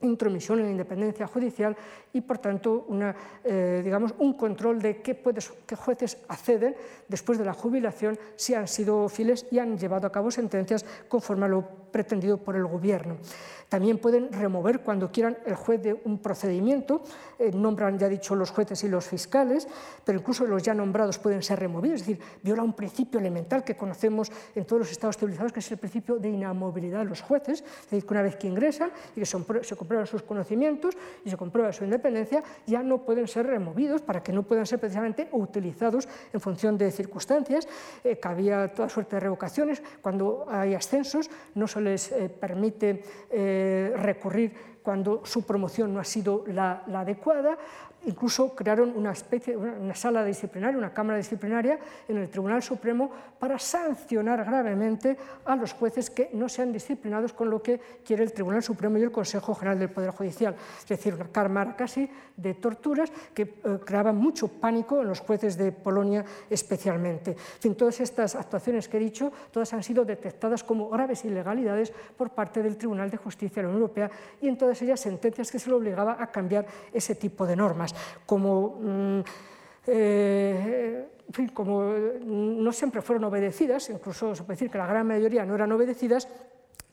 [0.02, 1.76] intromisión en la independencia judicial
[2.12, 5.22] y, por tanto, una, eh, digamos, un control de qué,
[5.66, 6.74] qué, jueces acceden
[7.08, 11.46] después de la jubilación si han sido fieles y han llevado a cabo sentencias conforme
[11.46, 13.18] a lo pretendido por el Gobierno.
[13.72, 17.03] También pueden remover cuando quieran el juez de un procedimiento,
[17.38, 19.66] eh, nombran ya dicho los jueces y los fiscales,
[20.05, 23.74] pero incluso los ya nombrados pueden ser removidos, es decir, viola un principio elemental que
[23.74, 27.62] conocemos en todos los estados civilizados, que es el principio de inamovilidad de los jueces,
[27.62, 31.38] es decir, que una vez que ingresan y que se comprueban sus conocimientos y se
[31.38, 36.09] comprueba su independencia, ya no pueden ser removidos para que no puedan ser precisamente utilizados
[36.30, 37.66] en función de circunstancias.
[38.05, 43.03] Eh, cabía toda suerte de revocaciones, cuando hay ascensos no se les eh, permite
[43.97, 44.53] recurrir
[44.83, 47.57] cuando su promoción no ha sido la adecuada.
[48.05, 51.78] Incluso crearon una, especie, una sala disciplinaria, una cámara disciplinaria
[52.09, 57.50] en el Tribunal Supremo para sancionar gravemente a los jueces que no sean disciplinados con
[57.50, 60.57] lo que quiere el Tribunal Supremo y el Consejo General del Poder Judicial.
[60.80, 65.70] Es decir, una casi de torturas que eh, creaban mucho pánico en los jueces de
[65.72, 67.32] Polonia especialmente.
[67.32, 71.92] En fin, todas estas actuaciones que he dicho, todas han sido detectadas como graves ilegalidades
[72.16, 75.50] por parte del Tribunal de Justicia de la Unión Europea y en todas ellas sentencias
[75.50, 77.91] que se le obligaba a cambiar ese tipo de normas
[78.26, 79.20] como, mm,
[79.86, 81.09] eh,
[81.55, 81.84] como
[82.24, 86.28] no siempre fueron obedecidas, incluso se puede decir que la gran mayoría no eran obedecidas,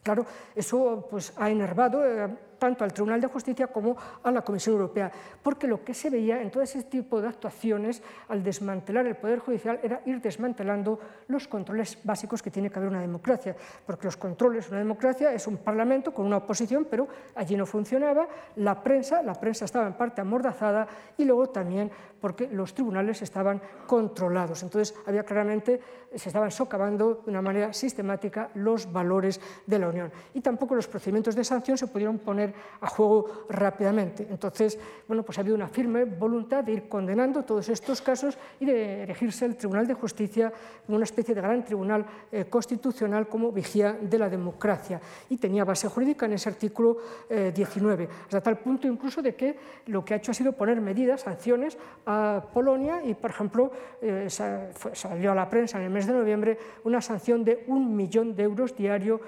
[0.04, 0.26] claro,
[0.56, 2.06] eso pues, ha enervado.
[2.06, 2.30] Eh,
[2.60, 6.42] tanto al Tribunal de Justicia como a la Comisión Europea, porque lo que se veía
[6.42, 11.48] en todo ese tipo de actuaciones al desmantelar el Poder Judicial era ir desmantelando los
[11.48, 13.56] controles básicos que tiene que haber una democracia,
[13.86, 18.28] porque los controles, una democracia es un parlamento con una oposición, pero allí no funcionaba,
[18.58, 20.88] la prensa, la prensa estaba en parte amordazada
[21.18, 21.90] y luego también
[22.20, 24.64] porque los tribunales estaban controlados.
[24.64, 25.80] Entonces había claramente,
[26.14, 30.12] se estaban socavando de una manera sistemática los valores de la Unión.
[30.34, 32.49] Y tampoco los procedimientos de sanción se pudieron poner
[32.82, 34.28] a juego rápidamente.
[34.30, 34.78] Entonces,
[35.08, 39.04] bueno, pues ha habido una firme voluntad de ir condenando todos estos casos y de
[39.04, 40.52] erigirse el Tribunal de Justicia
[40.86, 45.00] como una especie de gran tribunal eh, constitucional como vigía de la democracia.
[45.30, 46.98] Y tenía base jurídica en ese artículo
[47.30, 50.82] 19, eh, hasta tal punto incluso de que lo que ha hecho ha sido poner
[50.82, 53.72] medidas, sanciones a Polonia y, por ejemplo,
[54.02, 58.36] eh, salió a la prensa en el mes de noviembre una sanción de un millón
[58.36, 59.20] de euros diario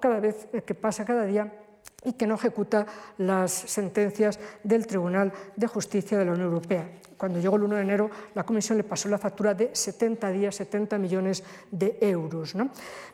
[0.00, 1.52] cada vez que pasa cada día
[2.04, 2.86] y que no ejecuta
[3.18, 6.88] las sentencias del Tribunal de Justicia de la Unión Europea
[7.20, 10.54] cuando llegó el 1 de enero, la Comisión le pasó la factura de 70 días,
[10.54, 12.56] 70 millones de euros.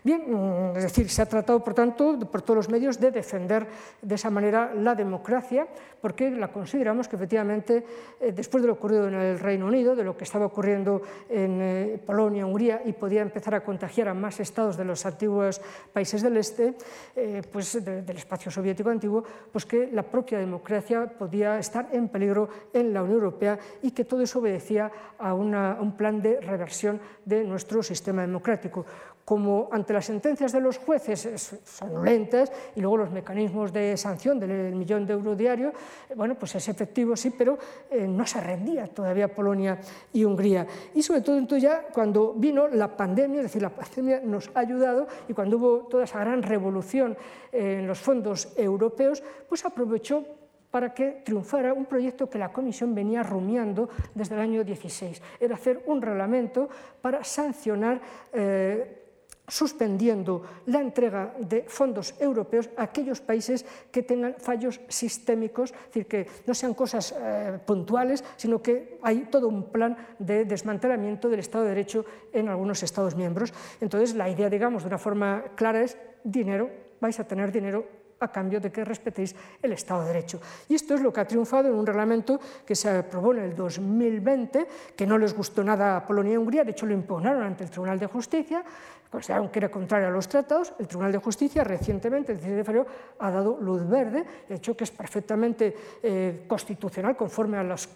[0.04, 3.66] Bien, mm, es decir, se ha tratado, por tanto, por todos los medios de defender
[4.00, 5.66] de esa manera la democracia,
[6.00, 7.84] porque la consideramos que efectivamente,
[8.20, 11.60] eh, después de lo ocurrido en el Reino Unido, de lo que estaba ocurriendo en
[11.60, 15.60] eh, Polonia, Hungría, y podía empezar a contagiar a más estados de los antiguos
[15.92, 16.74] países del este,
[17.16, 22.48] eh, pues del espacio soviético antiguo, pues que la propia democracia podía estar en peligro
[22.72, 27.44] en la Unión Europea y que todo eso obedecía a, un plan de reversión de
[27.44, 28.84] nuestro sistema democrático.
[29.26, 34.38] Como ante las sentencias de los jueces son lentas y luego los mecanismos de sanción
[34.38, 35.72] del millón de euros diario,
[36.14, 37.58] bueno, pues es efectivo, sí, pero
[37.90, 39.80] eh, no se rendía todavía Polonia
[40.12, 40.64] y Hungría.
[40.94, 44.60] Y sobre todo entonces ya cuando vino la pandemia, es decir, la pandemia nos ha
[44.60, 47.18] ayudado y cuando hubo toda esa gran revolución
[47.50, 50.24] en los fondos europeos, pues aprovechó
[50.70, 55.20] para que triunfara un proyecto que la Comisión venía rumiando desde el año 16.
[55.40, 56.68] Era hacer un reglamento
[57.00, 58.00] para sancionar
[58.32, 59.02] eh,
[59.48, 66.06] suspendiendo la entrega de fondos europeos a aquellos países que tengan fallos sistémicos, es decir,
[66.06, 71.40] que no sean cosas eh, puntuales, sino que hay todo un plan de desmantelamiento del
[71.40, 73.52] Estado de Derecho en algunos Estados miembros.
[73.80, 76.70] Entonces, la idea, digamos, de una forma clara es dinero,
[77.00, 80.40] vais a tener dinero a cambio de que respetéis el Estado de Derecho.
[80.68, 83.54] Y esto es lo que ha triunfado en un reglamento que se aprobó en el
[83.54, 84.66] 2020,
[84.96, 87.70] que no les gustó nada a Polonia y Hungría, de hecho lo impugnaron ante el
[87.70, 88.64] Tribunal de Justicia,
[89.10, 90.74] consideraron que era contrario a los tratados.
[90.78, 92.86] El Tribunal de Justicia recientemente, el 16 de febrero,
[93.18, 97.88] ha dado luz verde, de hecho que es perfectamente eh, constitucional, conforme a las,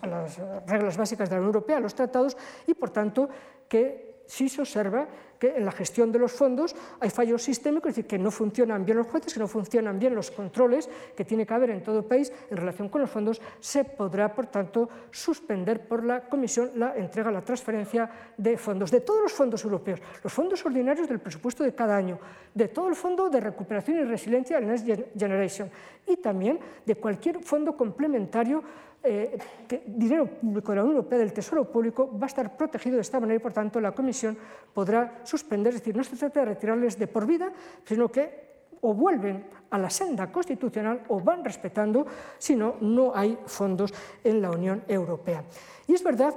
[0.00, 2.36] a las reglas básicas de la Unión Europea, a los tratados,
[2.66, 3.28] y por tanto
[3.68, 5.08] que sí se observa
[5.38, 8.84] que en la gestión de los fondos hay fallos sistémicos, es decir, que no funcionan
[8.84, 11.98] bien los jueces, que no funcionan bien los controles que tiene que haber en todo
[11.98, 16.70] el país en relación con los fondos, se podrá, por tanto, suspender por la Comisión
[16.76, 21.20] la entrega, la transferencia de fondos, de todos los fondos europeos, los fondos ordinarios del
[21.20, 22.18] presupuesto de cada año,
[22.54, 24.86] de todo el Fondo de Recuperación y Resiliencia del Next
[25.18, 25.70] Generation
[26.06, 28.62] y también de cualquier fondo complementario
[29.04, 29.38] eh,
[29.68, 33.02] que dinero público de la Unión Europea, del Tesoro Público, va a estar protegido de
[33.02, 34.36] esta manera y, por tanto, la Comisión
[34.72, 37.52] podrá suspender, es decir, no se trata de retirarles de por vida,
[37.84, 38.44] sino que
[38.80, 42.06] o vuelven a la senda constitucional o van respetando,
[42.38, 43.92] si no, no hay fondos
[44.22, 45.44] en la Unión Europea.
[45.86, 46.34] Y es verdad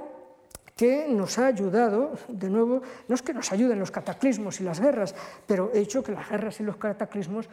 [0.74, 4.80] que nos ha ayudado, de nuevo, no es que nos ayuden los cataclismos y las
[4.80, 5.14] guerras,
[5.46, 7.48] pero he hecho que las guerras y los cataclismos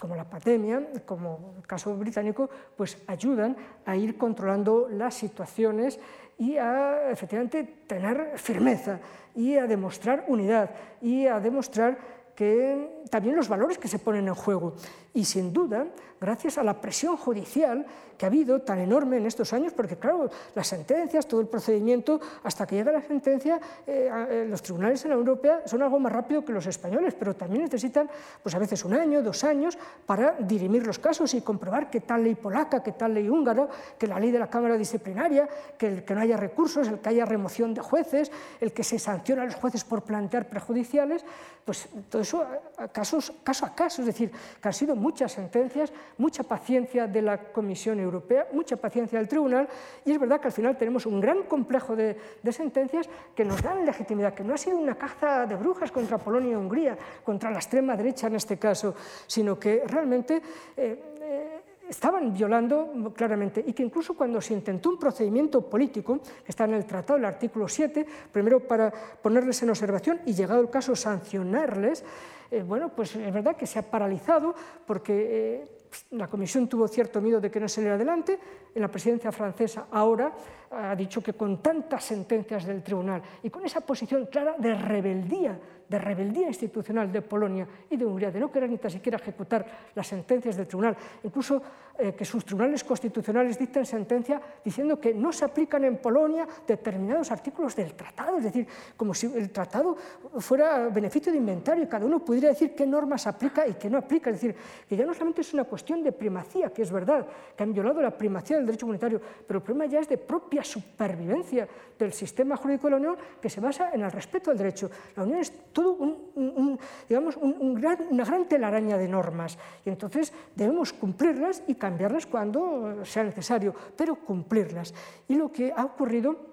[0.00, 6.00] como la pandemia, como el caso británico, pues ayudan a ir controlando las situaciones
[6.38, 8.98] y a efectivamente tener firmeza
[9.34, 10.70] y a demostrar unidad
[11.02, 11.98] y a demostrar
[12.34, 14.74] que también los valores que se ponen en juego.
[15.14, 15.86] Y sin duda,
[16.20, 17.86] gracias a la presión judicial
[18.20, 22.20] que ha habido tan enorme en estos años, porque claro, las sentencias, todo el procedimiento,
[22.44, 26.12] hasta que llega la sentencia, eh, eh, los tribunales en la Europea son algo más
[26.12, 28.10] rápido que los españoles, pero también necesitan,
[28.42, 32.22] pues a veces un año, dos años, para dirimir los casos y comprobar que tal
[32.22, 33.66] ley polaca, que tal ley húngara,
[33.98, 35.48] que la ley de la Cámara Disciplinaria,
[35.78, 38.30] que, el, que no haya recursos, el que haya remoción de jueces,
[38.60, 41.24] el que se sanciona a los jueces por plantear prejudiciales,
[41.64, 42.46] pues todo eso
[42.92, 44.30] caso a caso, es decir,
[44.60, 49.68] que han sido muchas sentencias, mucha paciencia de la Comisión Europea, mucha paciencia del Tribunal,
[50.04, 52.16] y es verdad que al final tenemos un gran complejo de,
[52.50, 56.52] sentencias que nos dan legitimidad, que no ha sido una caza de brujas contra Polonia
[56.52, 58.94] y Hungría, contra la extrema derecha en este caso,
[59.26, 60.42] sino que realmente...
[60.76, 61.60] Eh, eh,
[61.90, 66.74] estaban violando claramente y que incluso cuando se intentó un procedimiento político, que está en
[66.74, 72.04] el tratado, el artículo 7, primero para ponerles en observación y llegado el caso sancionarles,
[72.50, 74.54] eh, bueno, pues es verdad que se ha paralizado
[74.86, 75.64] porque eh,
[76.10, 78.38] la Comisión tuvo cierto miedo de que no saliera adelante.
[78.74, 80.32] La presidencia francesa ahora
[80.70, 85.58] ha dicho que con tantas sentencias del tribunal y con esa posición clara de rebeldía
[85.90, 89.66] de rebeldía institucional de Polonia y de Hungría, de no querer ni tan siquiera ejecutar
[89.92, 91.60] las sentencias del tribunal, incluso
[91.98, 97.32] eh, que sus tribunales constitucionales dicten sentencia diciendo que no se aplican en Polonia determinados
[97.32, 98.66] artículos del tratado, es decir,
[98.96, 99.96] como si el tratado
[100.38, 103.98] fuera beneficio de inventario y cada uno pudiera decir qué normas aplica y qué no
[103.98, 104.54] aplica, es decir,
[104.88, 107.26] que ya no solamente es una cuestión de primacía, que es verdad,
[107.56, 110.62] que han violado la primacía del derecho comunitario, pero el problema ya es de propia
[110.62, 111.68] supervivencia
[111.98, 114.90] del sistema jurídico de la Unión que se basa en el respeto al derecho.
[115.16, 116.78] La Unión es todo un,
[117.08, 123.74] digamos, una gran telaraña de normas y entonces debemos cumplirlas y cambiarlas cuando sea necesario,
[123.96, 124.92] pero cumplirlas.
[125.28, 126.50] Y lo que ha ocurrido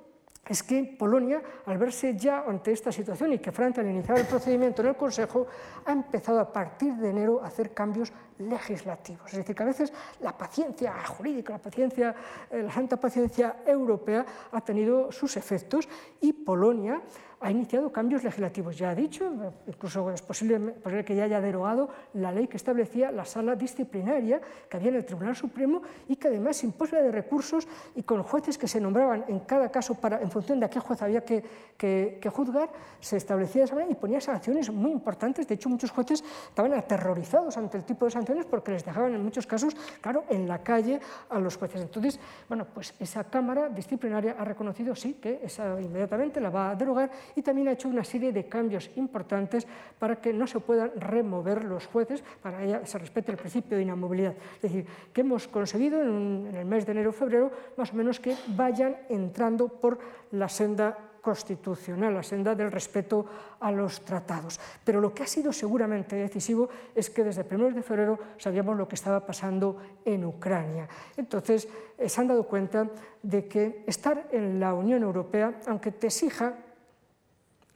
[0.47, 4.25] es que Polonia, al verse ya ante esta situación y que Francia al iniciar el
[4.25, 5.45] procedimiento en el Consejo,
[5.83, 9.27] ha empezado a partir de enero a hacer cambios legislativos.
[9.27, 12.15] Es decir, que a veces la paciencia jurídica, la paciencia,
[12.49, 15.89] eh, la santa paciencia europea ha tenido sus efectos
[16.21, 17.01] y Polonia
[17.39, 18.77] ha iniciado cambios legislativos.
[18.77, 19.31] Ya ha dicho,
[19.67, 20.73] incluso es posible,
[21.05, 25.05] que ya haya derogado la ley que establecía la sala disciplinaria que había en el
[25.05, 29.25] Tribunal Supremo y que además sin posibilidad de recursos y con jueces que se nombraban
[29.27, 31.43] en cada caso para, en función de a qué juez había que,
[31.77, 32.69] que, juzgar,
[32.99, 35.47] se establecía esa manera y ponía sanciones muy importantes.
[35.47, 39.23] De hecho, muchos jueces estaban aterrorizados ante el tipo de sanciones porque les dejaban en
[39.23, 41.81] muchos casos, claro, en la calle a los jueces.
[41.81, 46.75] Entonces, bueno, pues esa Cámara disciplinaria ha reconocido, sí, que esa inmediatamente la va a
[46.75, 49.67] derogar y también ha hecho una serie de cambios importantes
[49.99, 53.83] para que no se puedan remover los jueces, para que se respete el principio de
[53.83, 54.35] inamovilidad.
[54.55, 58.95] Es decir, que hemos conseguido en, el mes de enero-febrero más o menos que vayan
[59.09, 59.99] entrando por
[60.31, 63.25] la senda constitucional, la senda del respeto
[63.59, 64.59] a los tratados.
[64.85, 68.77] Pero lo que ha sido seguramente decisivo es que desde el 1 de febrero sabíamos
[68.77, 69.75] lo que estaba pasando
[70.05, 70.87] en Ucrania.
[71.17, 71.67] Entonces,
[71.97, 72.87] eh, se han dado cuenta
[73.21, 76.53] de que estar en la Unión Europea, aunque te exija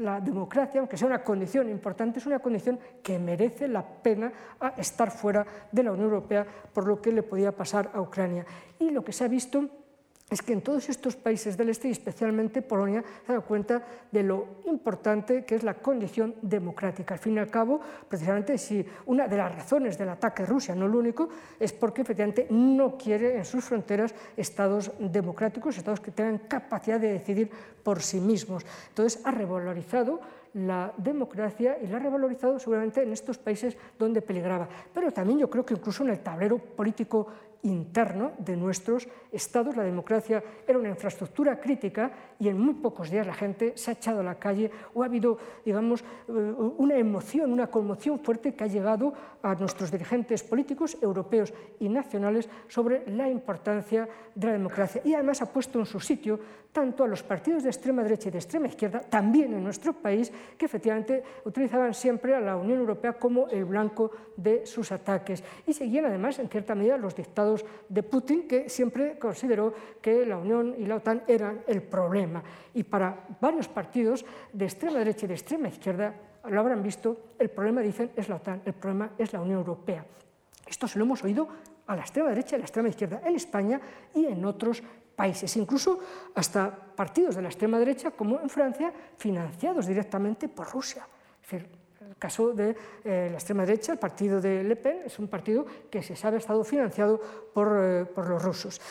[0.01, 4.31] la democracia, aunque sea una condición importante, es una condición que merece la pena
[4.77, 8.45] estar fuera de la Unión Europea por lo que le podía pasar a Ucrania.
[8.79, 9.80] Y lo que se ha visto
[10.31, 14.23] es que en todos estos países del este, y especialmente Polonia, se da cuenta de
[14.23, 17.13] lo importante que es la condición democrática.
[17.13, 20.73] Al fin y al cabo, precisamente, si una de las razones del ataque a Rusia,
[20.73, 21.27] no lo único,
[21.59, 27.11] es porque efectivamente no quiere en sus fronteras estados democráticos, estados que tengan capacidad de
[27.11, 27.51] decidir
[27.83, 28.65] por sí mismos.
[28.87, 30.21] Entonces, ha revalorizado
[30.53, 34.67] la democracia y la ha revalorizado seguramente en estos países donde peligraba.
[34.93, 37.27] Pero también yo creo que incluso en el tablero político
[37.63, 39.75] interno de nuestros estados.
[39.75, 43.93] La democracia era una infraestructura crítica y en muy pocos días la gente se ha
[43.93, 46.31] echado a la calle o ha habido, digamos, eh,
[46.77, 52.49] una emoción, una conmoción fuerte que ha llegado a nuestros dirigentes políticos europeos y nacionales
[52.67, 55.01] sobre la importancia de la democracia.
[55.03, 56.39] Y además ha puesto en su sitio
[56.71, 60.31] tanto a los partidos de extrema derecha y de extrema izquierda, también en nuestro país,
[60.57, 65.43] que efectivamente utilizaban siempre a la Unión Europea como el blanco de sus ataques.
[65.67, 67.50] Y seguían además, en cierta medida, los dictados
[67.89, 72.43] de Putin, que siempre consideró que la Unión y la OTAN eran el problema.
[72.73, 77.49] Y para varios partidos de extrema derecha y de extrema izquierda, lo habrán visto, el
[77.49, 80.05] problema, dicen, es la OTAN, el problema es la Unión Europea.
[80.65, 81.47] Esto se lo hemos oído
[81.87, 83.81] a la extrema derecha y a la extrema izquierda en España
[84.13, 84.81] y en otros
[85.15, 85.99] países, incluso
[86.35, 91.05] hasta partidos de la extrema derecha, como en Francia, financiados directamente por Rusia.
[91.43, 91.80] Es decir,
[92.11, 95.65] el caso de eh, la extrema derecha, el partido de Le Pen, es un partido
[95.89, 97.19] que se sabe ha estado financiado
[97.53, 98.81] por, eh, por los rusos.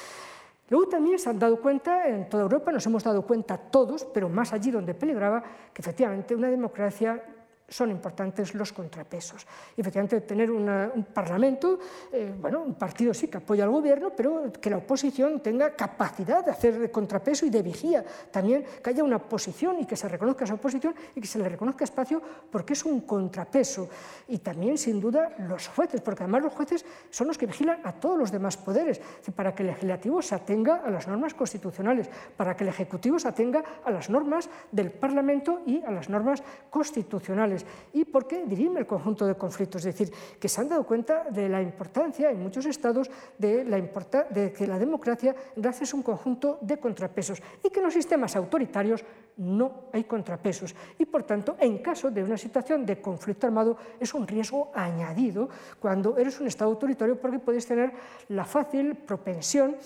[0.70, 4.28] Luego también se han dado cuenta, en toda Europa nos hemos dado cuenta todos, pero
[4.28, 5.42] más allí donde peligraba,
[5.74, 7.22] que efectivamente una democracia
[7.70, 9.46] son importantes los contrapesos.
[9.76, 11.78] Y efectivamente, tener un Parlamento,
[12.12, 16.44] eh, bueno, un partido sí que apoya al gobierno, pero que la oposición tenga capacidad
[16.44, 18.04] de hacer contrapeso y de vigía.
[18.30, 21.48] También que haya una oposición y que se reconozca esa oposición y que se le
[21.48, 23.88] reconozca espacio porque es un contrapeso.
[24.28, 27.92] Y también, sin duda, los jueces, porque además los jueces son los que vigilan a
[27.92, 29.00] todos los demás poderes,
[29.34, 33.28] para que el legislativo se atenga a las normas constitucionales, para que el ejecutivo se
[33.28, 37.59] atenga a las normas del Parlamento y a las normas constitucionales
[37.92, 39.84] y por qué dirime el conjunto de conflictos.
[39.84, 44.66] Es decir, que se han dado cuenta de la importancia en muchos estados de, que
[44.66, 45.34] la democracia
[45.80, 49.04] es un conjunto de contrapesos y que en los sistemas autoritarios
[49.36, 50.74] no hay contrapesos.
[50.98, 55.48] Y por tanto, en caso de una situación de conflicto armado, es un riesgo añadido
[55.78, 57.92] cuando eres un Estado autoritario porque puedes tener
[58.28, 59.76] la fácil propensión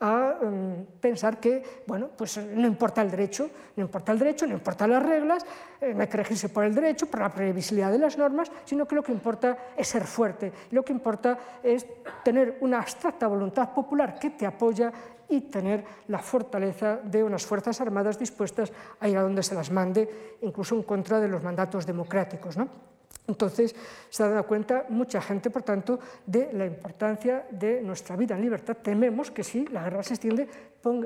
[0.00, 4.54] a mm, pensar que bueno, pues no importa el derecho, no importa el derecho, no
[4.54, 5.44] importan las reglas,
[5.80, 8.86] eh, no hay que regirse por el derecho, por la previsibilidad de las normas, sino
[8.86, 11.86] que lo que importa es ser fuerte, lo que importa es
[12.24, 14.92] tener una abstracta voluntad popular que te apoya
[15.28, 19.70] y tener la fortaleza de unas Fuerzas Armadas dispuestas a ir a donde se las
[19.70, 22.56] mande, incluso en contra de los mandatos democráticos.
[22.56, 22.87] ¿no?
[23.28, 23.76] Entonces,
[24.08, 28.40] se ha dado cuenta mucha gente, por tanto, de la importancia de nuestra vida en
[28.40, 28.78] libertad.
[28.82, 30.48] Tememos que si la guerra se extiende,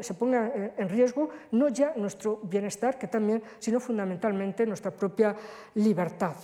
[0.00, 5.34] se ponga en riesgo no ya nuestro bienestar, que también, sino fundamentalmente nuestra propia
[5.74, 6.36] libertad.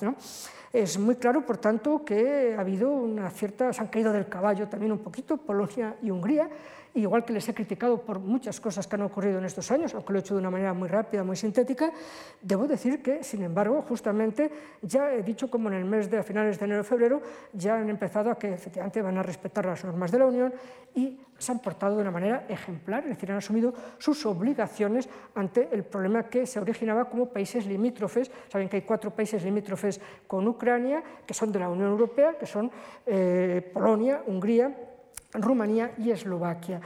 [0.72, 4.68] Es muy claro, por tanto, que ha habido una cierta, se han caído del caballo
[4.68, 6.50] también un poquito Polonia y Hungría,
[6.94, 10.12] igual que les he criticado por muchas cosas que han ocurrido en estos años, aunque
[10.12, 11.92] lo he hecho de una manera muy rápida, muy sintética,
[12.42, 14.50] debo decir que, sin embargo, justamente
[14.82, 17.22] ya he dicho como en el mes de a finales de enero-febrero
[17.52, 20.52] ya han empezado a que efectivamente van a respetar las normas de la Unión
[20.94, 25.68] y se han portado de una manera ejemplar, es decir, han asumido sus obligaciones ante
[25.70, 28.30] el problema que se originaba como países limítrofes.
[28.48, 32.46] Saben que hay cuatro países limítrofes con Ucrania, que son de la Unión Europea, que
[32.46, 32.70] son
[33.06, 34.87] eh, Polonia, Hungría,
[35.32, 36.80] Rumanía y Eslovaquia.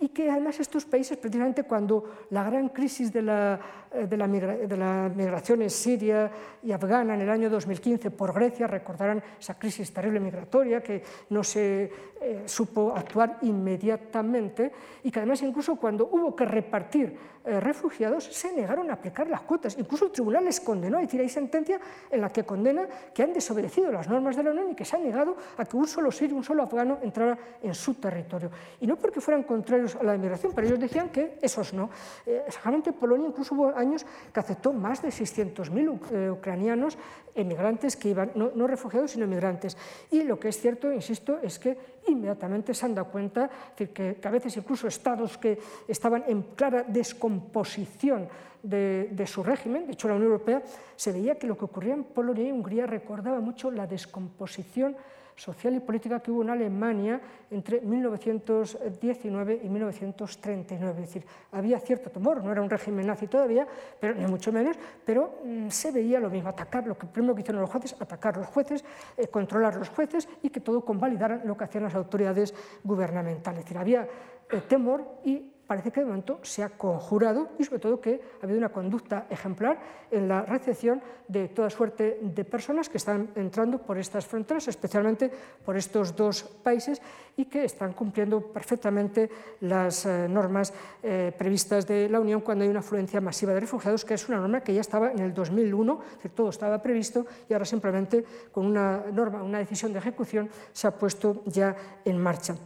[0.00, 3.60] Y que además estos países, precisamente cuando la gran crisis de la,
[3.92, 6.30] eh, de la, de la migración en Siria
[6.62, 11.42] y Afgana en el año 2015 por Grecia, recordarán esa crisis terrible migratoria que no
[11.42, 11.90] se
[12.20, 14.72] eh, supo actuar inmediatamente
[15.04, 19.42] y que además incluso cuando hubo que repartir eh, refugiados se negaron a aplicar las
[19.42, 19.78] cuotas.
[19.78, 21.80] Incluso el tribunal les condenó, es decir, hay sentencia
[22.10, 24.96] en la que condena que han desobedecido las normas de la Unión y que se
[24.96, 28.50] han negado a que un solo sirio, un solo afgano entrara en su territorio.
[28.80, 31.90] Y no porque fueran contrarios a la inmigración, pero ellos decían que esos no.
[32.26, 36.98] Eh, exactamente Polonia incluso hubo años que aceptó más de 600.000 ucranianos
[37.34, 39.76] emigrantes que iban, no, refugiados, sino emigrantes.
[40.10, 41.78] Y lo que es cierto, insisto, es que
[42.08, 46.82] inmediatamente se han dado cuenta de que, a veces incluso estados que estaban en clara
[46.82, 48.28] descomposición
[48.62, 50.62] de, su régimen, de hecho la Unión Europea
[50.96, 54.96] se veía que lo que ocurría en Polonia y Hungría recordaba mucho la descomposición
[55.38, 57.20] social y política que hubo en Alemania
[57.50, 61.02] entre 1919 y 1939.
[61.02, 63.66] Es decir, había cierto temor, no era un régimen nazi todavía,
[64.00, 67.42] pero ni mucho menos, pero mm, se veía lo mismo, atacar, lo que primero que
[67.42, 68.84] hicieron los jueces, atacar los jueces,
[69.16, 73.60] eh, controlar los jueces y que todo convalidaran lo que hacían las autoridades gubernamentales.
[73.60, 74.08] Es decir, había
[74.50, 78.44] eh, temor y parece que de momento se ha conjurado y sobre todo que ha
[78.44, 79.78] habido una conducta ejemplar
[80.10, 85.30] en la recepción de toda suerte de personas que están entrando por estas fronteras, especialmente
[85.62, 87.02] por estos dos países
[87.36, 89.28] y que están cumpliendo perfectamente
[89.60, 94.06] las eh, normas eh, previstas de la Unión cuando hay una afluencia masiva de refugiados,
[94.06, 97.52] que es una norma que ya estaba en el 2001, que todo estaba previsto y
[97.52, 102.56] ahora simplemente con una norma, una decisión de ejecución se ha puesto ya en marcha.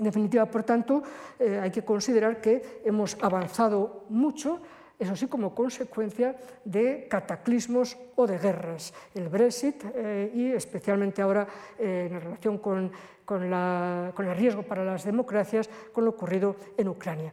[0.00, 1.02] En definitiva, por tanto,
[1.38, 4.58] eh, hay que considerar que hemos avanzado mucho,
[4.98, 8.94] eso sí, como consecuencia de cataclismos o de guerras.
[9.14, 11.46] El Brexit eh, y especialmente ahora
[11.78, 12.90] eh, en relación con,
[13.26, 17.30] con, el riesgo para las democracias, con lo ocurrido en Ucrania.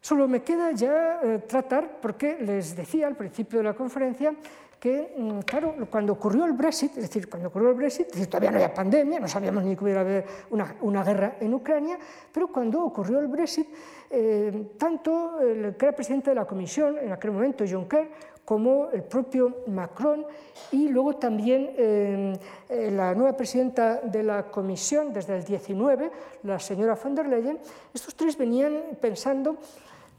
[0.00, 4.32] Solo me queda ya tratar, porque les decía al principio de la conferencia,
[4.80, 8.56] que, mm, claro, cuando ocurrió el Brexit, es decir, cuando ocurrió el Brexit, todavía no
[8.56, 11.98] había pandemia, no sabíamos ni que hubiera haber una, una guerra en Ucrania,
[12.32, 13.68] pero cuando ocurrió el Brexit,
[14.08, 18.08] eh, tanto el que era presidente de la Comisión, en aquel momento Juncker,
[18.42, 20.26] como el propio Macron
[20.72, 22.32] y luego también eh,
[22.68, 26.10] eh, la nueva presidenta de la Comisión desde el 19,
[26.44, 27.60] la señora von der Leyen,
[27.94, 29.58] estos tres venían pensando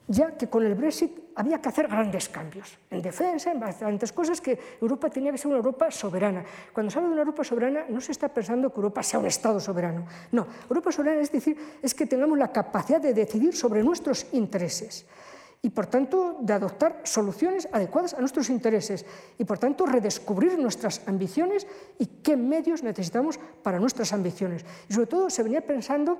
[0.07, 4.41] ya que con el Brexit había que hacer grandes cambios en defensa, en bastantes cosas,
[4.41, 6.43] que Europa tenía que ser una Europa soberana.
[6.73, 9.27] Cuando se habla de una Europa soberana, no se está pensando que Europa sea un
[9.27, 10.05] Estado soberano.
[10.31, 15.05] No, Europa soberana es decir, es que tengamos la capacidad de decidir sobre nuestros intereses
[15.63, 19.05] y, por tanto, de adoptar soluciones adecuadas a nuestros intereses
[19.37, 21.67] y, por tanto, redescubrir nuestras ambiciones
[21.99, 24.65] y qué medios necesitamos para nuestras ambiciones.
[24.89, 26.19] Y, sobre todo, se venía pensando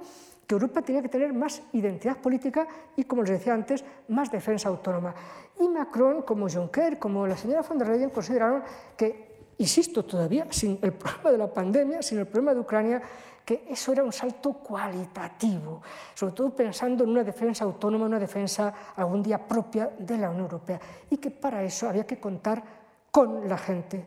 [0.52, 4.68] que Europa tenía que tener más identidad política y, como les decía antes, más defensa
[4.68, 5.16] autónoma.
[5.58, 8.62] Y Macron, como Juncker, como la señora von der Leyen, consideraron
[8.97, 13.02] que, insisto todavía, sin el problema de la pandemia, sin el problema de Ucrania,
[13.45, 15.82] que eso era un salto cualitativo,
[16.14, 20.43] sobre todo pensando en una defensa autónoma, una defensa algún día propia de la Unión
[20.52, 22.62] Europea, y que para eso había que contar
[23.10, 24.06] con la gente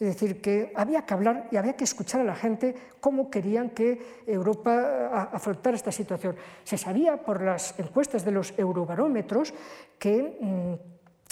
[0.00, 3.68] es decir, que había que hablar y había que escuchar a la gente cómo querían
[3.68, 6.36] que Europa afrontara esta situación.
[6.64, 9.52] Se sabía por las encuestas de los eurobarómetros
[9.98, 10.78] que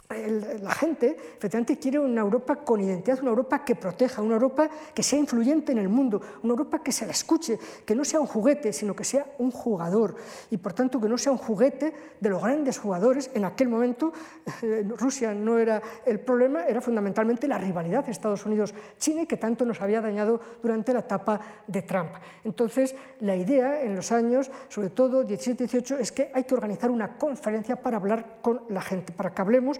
[0.08, 5.02] la gente efectivamente quiere una Europa con identidad, una Europa que proteja, una Europa que
[5.02, 8.26] sea influyente en el mundo, una Europa que se la escuche, que no sea un
[8.26, 10.16] juguete, sino que sea un jugador
[10.50, 13.30] y por tanto que no sea un juguete de los grandes jugadores.
[13.34, 14.14] En aquel momento
[14.62, 19.66] eh, Rusia no era el problema, era fundamentalmente la rivalidad de Estados Unidos-China que tanto
[19.66, 22.12] nos había dañado durante la etapa de Trump.
[22.44, 27.18] Entonces, la idea en los años, sobre todo 17-18, es que hay que organizar una
[27.18, 29.78] conferencia para hablar con la gente, para que hablemos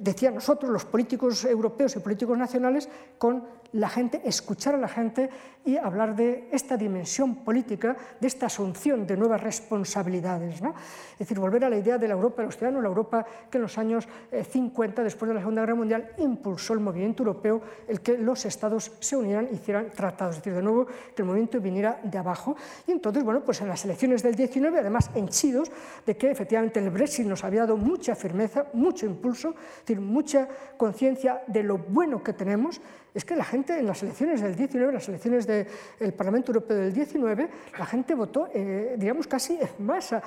[0.00, 2.88] decía nosotros, los políticos europeos y políticos nacionales,
[3.18, 5.28] con la gente, escuchar a la gente
[5.64, 10.62] y hablar de esta dimensión política, de esta asunción de nuevas responsabilidades.
[10.62, 10.74] ¿no?
[11.12, 13.58] Es decir, volver a la idea de la Europa de los ciudadanos, la Europa que
[13.58, 17.60] en los años 50, eh, después de la Segunda Guerra Mundial, impulsó el movimiento europeo,
[17.86, 21.60] el que los estados se unieran hicieran tratados, es decir, de nuevo que el movimiento
[21.60, 22.56] viniera de abajo.
[22.86, 25.70] Y entonces, bueno, pues en las elecciones del 19, además henchidos
[26.06, 30.48] de que efectivamente el Brexit nos había dado mucha firmeza, mucho impulso, es decir, mucha
[30.76, 32.80] conciencia de lo bueno que tenemos,
[33.14, 36.92] es que la gente en las elecciones del 19, las elecciones del Parlamento Europeo del
[36.92, 37.48] 19,
[37.78, 40.22] la gente votó, eh, digamos, casi en masa,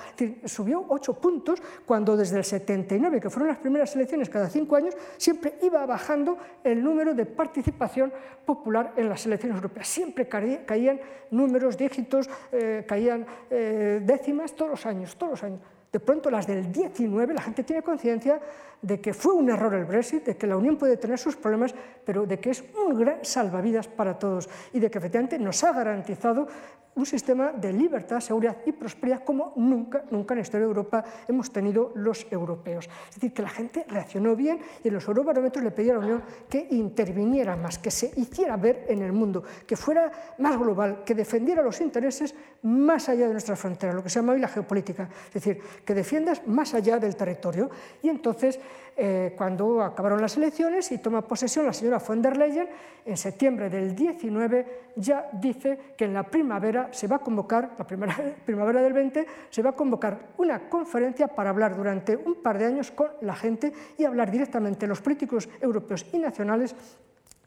[0.46, 4.96] subió ocho puntos, cuando desde el 79, que fueron las primeras elecciones cada cinco años,
[5.18, 8.12] siempre iba bajando el número de participación
[8.46, 9.88] popular en las elecciones europeas.
[9.88, 11.00] Siempre caían
[11.32, 15.60] números, dígitos, eh, caían eh, décimas todos los años, todos los años.
[15.92, 18.40] De pronto las del 19, la gente tiene conciencia
[18.82, 21.74] de que fue un error el Brexit, de que la Unión puede tener sus problemas,
[22.06, 25.72] pero de que es un gran salvavidas para todos y de que efectivamente nos ha
[25.72, 26.48] garantizado
[26.94, 31.04] un sistema de libertad, seguridad y prosperidad como nunca, nunca en la historia de Europa
[31.28, 32.90] hemos tenido los europeos.
[33.10, 36.02] Es decir, que la gente reaccionó bien y en los eurobarómetros le pedía a la
[36.02, 41.04] Unión que interviniera más, que se hiciera ver en el mundo, que fuera más global,
[41.06, 44.50] que defendiera los intereses más allá de nuestras fronteras, lo que se llama hoy la
[44.50, 45.10] geopolítica.
[45.28, 47.70] Es decir, que defiendas más allá del territorio.
[48.04, 48.60] Y entonces
[48.96, 52.70] eh, cuando acabaron las elecciones y toma posesión la señora von der Leyen,
[53.06, 57.88] en septiembre del 19 ya dice que en la primavera se va a convocar, la
[57.88, 58.16] primera,
[58.46, 62.66] primavera del 20, se va a convocar una conferencia para hablar durante un par de
[62.66, 66.76] años con la gente y hablar directamente los políticos europeos y nacionales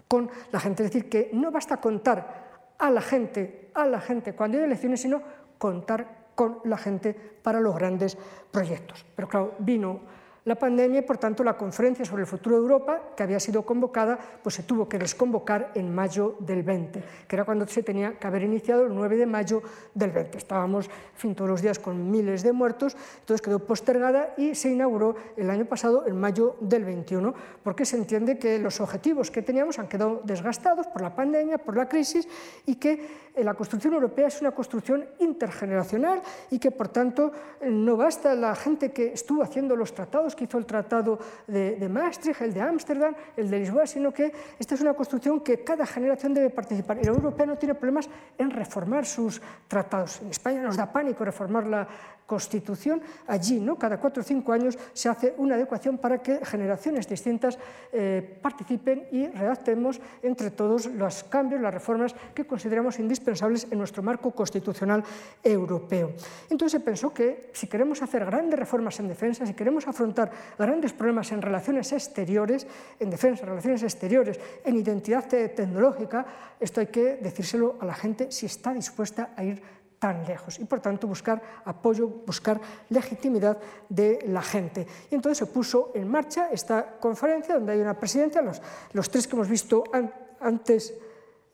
[0.09, 0.85] con la gente.
[0.85, 5.01] Es decir, que no basta contar a la gente, a la gente cuando hay elecciones,
[5.01, 5.22] sino
[5.59, 8.17] contar con la gente para los grandes
[8.51, 9.05] proyectos.
[9.14, 10.01] Pero claro, vino
[10.45, 13.62] la pandemia y, por tanto, la conferencia sobre el futuro de Europa, que había sido
[13.62, 18.18] convocada, pues se tuvo que desconvocar en mayo del 20, que era cuando se tenía
[18.18, 19.62] que haber iniciado el 9 de mayo
[19.95, 20.37] del 20.
[20.37, 25.16] Estábamos, fin, todos los días con miles de muertos, entonces quedó postergada y se inauguró
[25.37, 29.79] el año pasado, en mayo del 21, porque se entiende que los objetivos que teníamos
[29.79, 32.29] han quedado desgastados por la pandemia, por la crisis,
[32.66, 37.33] y que la construcción europea es una construcción intergeneracional y que, por tanto,
[37.63, 41.89] no basta la gente que estuvo haciendo los tratados, que hizo el tratado de, de
[41.89, 45.85] Maastricht, el de Ámsterdam, el de Lisboa, sino que esta es una construcción que cada
[45.87, 46.99] generación debe participar.
[46.99, 48.09] Y la Europea no tiene problemas
[48.39, 50.21] en reformar sus tratados.
[50.23, 51.89] En España nos da pánico reformar la,
[52.27, 53.77] Constitución, allí, ¿no?
[53.77, 57.59] cada cuatro o cinco años, se hace una adecuación para que generaciones distintas
[57.93, 64.03] eh, participen y redactemos entre todos los cambios, las reformas que consideramos indispensables en nuestro
[64.03, 65.03] marco constitucional
[65.42, 66.13] europeo.
[66.51, 70.92] Entonces se pensó que si queremos hacer grandes reformas en defensa, si queremos afrontar grandes
[70.92, 72.67] problemas en relaciones exteriores,
[72.99, 76.26] en defensa, en relaciones exteriores, en identidad tecnológica,
[76.61, 79.63] esto hay que decírselo a la gente si está dispuesta a ir
[79.99, 82.61] tan lejos y por tanto buscar apoyo, buscar
[82.91, 83.57] legitimidad
[83.88, 84.87] de la gente.
[85.11, 88.61] Y entonces se puso en marcha esta conferencia donde hay una presidencia, los,
[88.92, 89.83] los tres que hemos visto
[90.41, 90.95] antes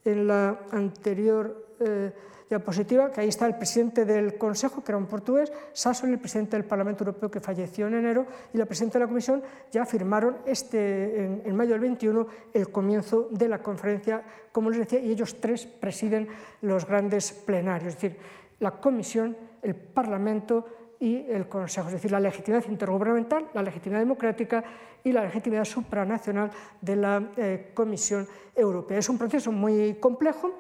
[0.05, 2.13] en la anterior eh,
[2.49, 6.57] diapositiva, que ahí está el presidente del Consejo, que era un portugués, Sassoli, el presidente
[6.57, 10.39] del Parlamento Europeo que falleció en enero, y la presidenta de la Comisión ya firmaron
[10.47, 15.13] este, en, en mayo del 21 el comienzo de la conferencia, como les decía, y
[15.13, 16.27] ellos tres presiden
[16.63, 17.95] los grandes plenarios.
[17.95, 18.19] Es decir,
[18.59, 20.67] la Comisión, el Parlamento
[21.01, 24.63] y el Consejo, es decir, la legitimidad intergubernamental, la legitimidad democrática
[25.03, 26.51] y la legitimidad supranacional
[26.81, 28.99] de la eh, Comisión Europea.
[28.99, 30.53] Es un proceso muy complejo,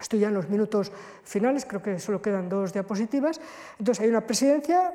[0.00, 0.92] Estoy ya en los minutos
[1.24, 3.40] finales, creo que solo quedan dos diapositivas.
[3.80, 4.94] Entonces hay una presidencia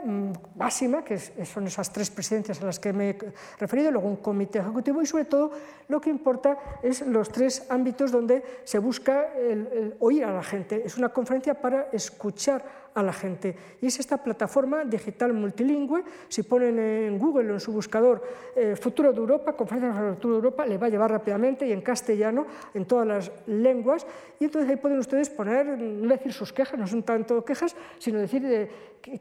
[0.55, 3.17] máxima, mm, que son esas tres presidencias a las que me he
[3.59, 5.51] referido, luego un comité ejecutivo y sobre todo
[5.89, 10.81] lo que importa es los tres ámbitos donde se busca el oír a la gente.
[10.85, 12.63] Es una conferencia para escuchar
[12.93, 13.55] a la gente.
[13.81, 16.03] Y es esta plataforma digital multilingüe.
[16.27, 18.23] Si ponen en Google o en su buscador
[18.55, 21.67] eh, Futuro de Europa, Conferencia sobre el Futuro de Europa, le va a llevar rápidamente
[21.67, 24.05] y en castellano, en todas las lenguas.
[24.39, 28.19] Y entonces ahí pueden ustedes poner, no decir sus quejas, no son tanto quejas, sino
[28.19, 28.69] decir eh,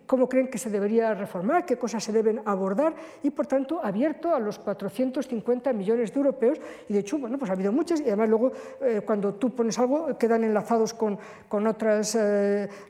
[0.06, 4.34] cómo creen que se debería reformar, qué cosas se deben abordar y, por tanto, abierto
[4.34, 6.60] a los 450 millones de europeos.
[6.88, 9.78] Y, de hecho, bueno, pues ha habido muchas y además luego eh, cuando tú pones
[9.78, 11.18] algo quedan enlazados con,
[11.48, 12.16] con otras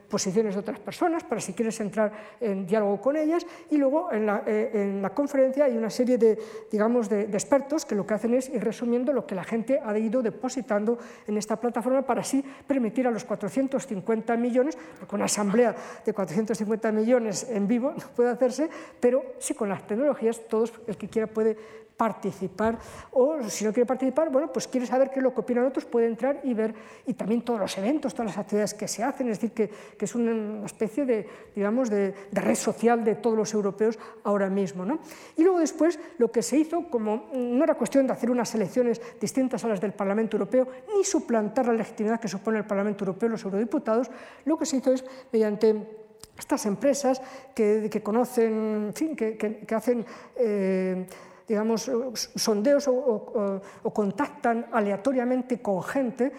[0.08, 3.46] posiciones de otras personas para si quieres entrar en diálogo con ellas.
[3.70, 6.38] Y luego en la, eh, en la conferencia hay una serie de,
[6.70, 9.96] digamos, de, expertos que lo que hacen es ir resumiendo lo que la gente ha
[9.98, 15.74] ido depositando en esta plataforma para así permitir a los 450 millones, porque una asamblea
[16.04, 18.68] de 450 millones en vivo no puede hacerse,
[19.00, 21.56] pero sí con las tecnologías todos, el que quiera puede
[21.96, 22.78] participar
[23.12, 25.84] o si no quiere participar, bueno, pues quiere saber qué es lo que opinan otros,
[25.84, 26.74] puede entrar y ver
[27.06, 30.04] y también todos los eventos, todas las actividades que se hacen, es decir, que, que
[30.04, 34.84] es una especie de, digamos, de, red social de todos los europeos ahora mismo.
[34.84, 34.98] ¿no?
[35.36, 39.00] Y luego después lo que se hizo, como no era cuestión de hacer unas elecciones
[39.20, 40.66] distintas a las del Parlamento Europeo,
[40.96, 44.10] ni suplantar la legitimidad que supone el Parlamento Europeo, los eurodiputados,
[44.44, 46.02] lo que se hizo es mediante
[46.38, 47.20] estas empresas
[47.54, 50.04] que, que conocen, en fin, que, que, que hacen
[50.36, 51.06] eh,
[51.46, 51.94] digamos, eh,
[52.36, 56.32] sondeos ou, o, o contactan aleatoriamente con gente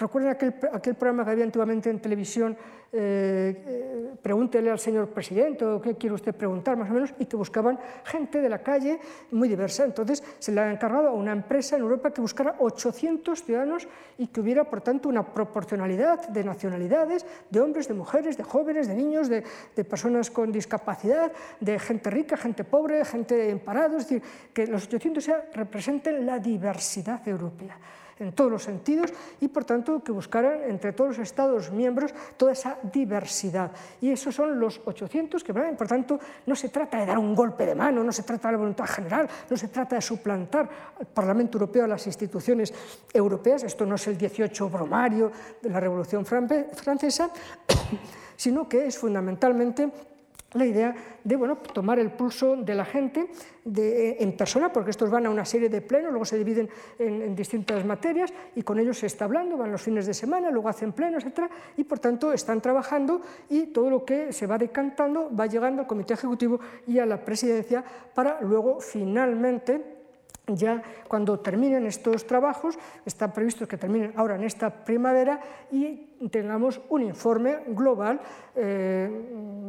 [0.00, 2.56] Recuerden aquel, aquel programa que había antiguamente en televisión
[2.90, 7.36] eh, pregúntele al señor presidente o qué quiere usted preguntar, más o menos, y que
[7.36, 8.98] buscaban gente de la calle
[9.30, 9.84] muy diversa.
[9.84, 13.86] Entonces se le ha encargado a una empresa en Europa que buscara 800 ciudadanos
[14.16, 18.88] y que hubiera, por tanto, una proporcionalidad de nacionalidades, de hombres, de mujeres, de jóvenes,
[18.88, 19.44] de niños, de,
[19.76, 24.22] de personas con discapacidad, de gente rica, gente pobre, gente en es decir,
[24.54, 27.78] que los 800 representen la diversidad europea
[28.20, 32.52] en todos los sentidos y, por tanto, que buscaran entre todos los Estados miembros toda
[32.52, 33.72] esa diversidad.
[34.00, 37.66] Y esos son los 800 que, por tanto, no se trata de dar un golpe
[37.66, 40.68] de mano, no se trata de la voluntad general, no se trata de suplantar
[40.98, 42.72] al Parlamento Europeo a las instituciones
[43.12, 47.30] europeas, esto no es el 18 bromario de la Revolución Francesa,
[48.36, 49.90] sino que es fundamentalmente
[50.54, 53.30] la idea de bueno, tomar el pulso de la gente
[53.64, 56.68] de, en persona, porque estos van a una serie de plenos, luego se dividen
[56.98, 60.50] en, en, distintas materias y con ellos se está hablando, van los fines de semana,
[60.50, 61.50] luego hacen plenos, etc.
[61.76, 65.86] Y por tanto están trabajando y todo lo que se va decantando va llegando al
[65.86, 70.00] Comité Ejecutivo y a la Presidencia para luego finalmente
[70.46, 75.40] ya cuando terminen estos trabajos, está previsto que terminen ahora en esta primavera
[75.70, 78.20] y tengamos un informe global
[78.54, 79.08] eh,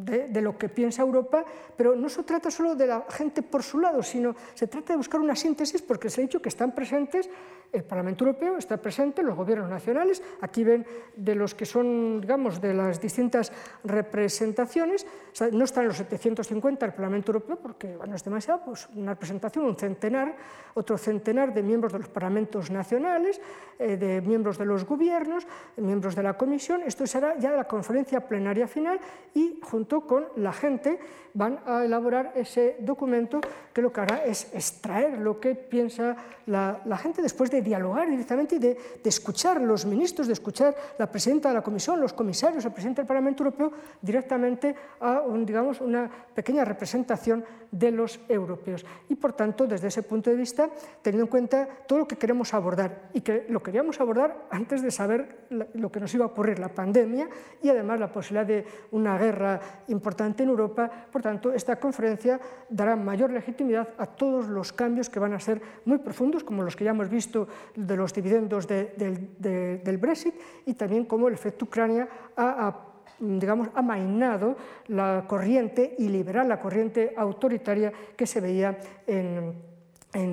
[0.03, 1.45] de, lo que piensa Europa,
[1.77, 4.97] pero no se trata solo de la gente por su lado, sino se trata de
[4.97, 7.29] buscar una síntesis porque se ha dicho que están presentes
[7.71, 12.59] el Parlamento Europeo, está presente los gobiernos nacionales, aquí ven de los que son, digamos,
[12.59, 13.53] de las distintas
[13.85, 15.07] representaciones,
[15.53, 19.77] no están los 750 del Parlamento Europeo porque bueno, es demasiado, pues una representación, un
[19.77, 20.35] centenar,
[20.73, 23.39] otro centenar de miembros de los parlamentos nacionales,
[23.79, 25.47] eh, de miembros de los gobiernos,
[25.77, 28.99] miembros de la Comisión, esto será ya la conferencia plenaria final
[29.35, 30.97] y junto con la gente
[31.33, 33.41] van a elaborar ese documento
[33.73, 38.55] que lo que hará es extraer lo que piensa la, gente después de dialogar directamente
[38.55, 42.71] y de, escuchar los ministros, de escuchar la presidenta de la Comisión, los comisarios, el
[42.71, 43.71] presidente del Parlamento Europeo,
[44.01, 48.85] directamente a digamos, una pequeña representación de los europeos.
[49.09, 50.69] Y por tanto, desde ese punto de vista,
[51.01, 54.91] teniendo en cuenta todo lo que queremos abordar y que lo queríamos abordar antes de
[54.91, 57.29] saber lo que nos iba a ocurrir, la pandemia
[57.61, 62.39] y además la posibilidad de una guerra importante en Europa, por tanto, esta conferencia
[62.69, 66.75] dará mayor legitimidad a todos los cambios que van a ser muy profundos, como los
[66.75, 70.35] que ya hemos visto de los dividendos del Brexit
[70.65, 72.87] y también como el efecto Ucrania ha
[73.19, 74.57] digamos, amainado
[74.87, 79.70] la corriente y liberar la corriente autoritaria que se veía en,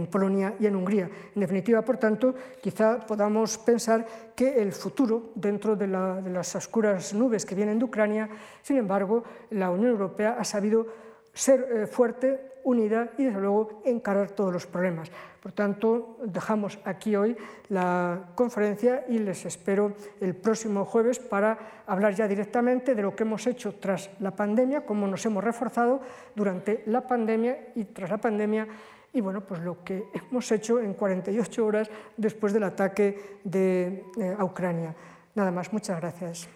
[0.07, 1.11] Polonia y en Hungría.
[1.35, 7.15] En definitiva, por tanto, quizá podamos pensar que el futuro, dentro de, de las oscuras
[7.15, 8.29] nubes que vienen de Ucrania,
[8.63, 10.87] sin embargo, la Unión Europea ha sabido
[11.33, 15.11] ser eh, fuerte, unida y, desde luego, encarar todos los problemas.
[15.41, 17.37] Por tanto, dejamos aquí hoy
[17.69, 23.23] la conferencia y les espero el próximo jueves para hablar ya directamente de lo que
[23.23, 26.01] hemos hecho tras la pandemia, cómo nos hemos reforzado
[26.35, 28.67] durante la pandemia y tras la pandemia
[29.13, 34.37] y bueno, pues lo que hemos hecho en 48 horas después del ataque de, eh,
[34.39, 34.95] a Ucrania.
[35.35, 36.49] Nada más, muchas gracias.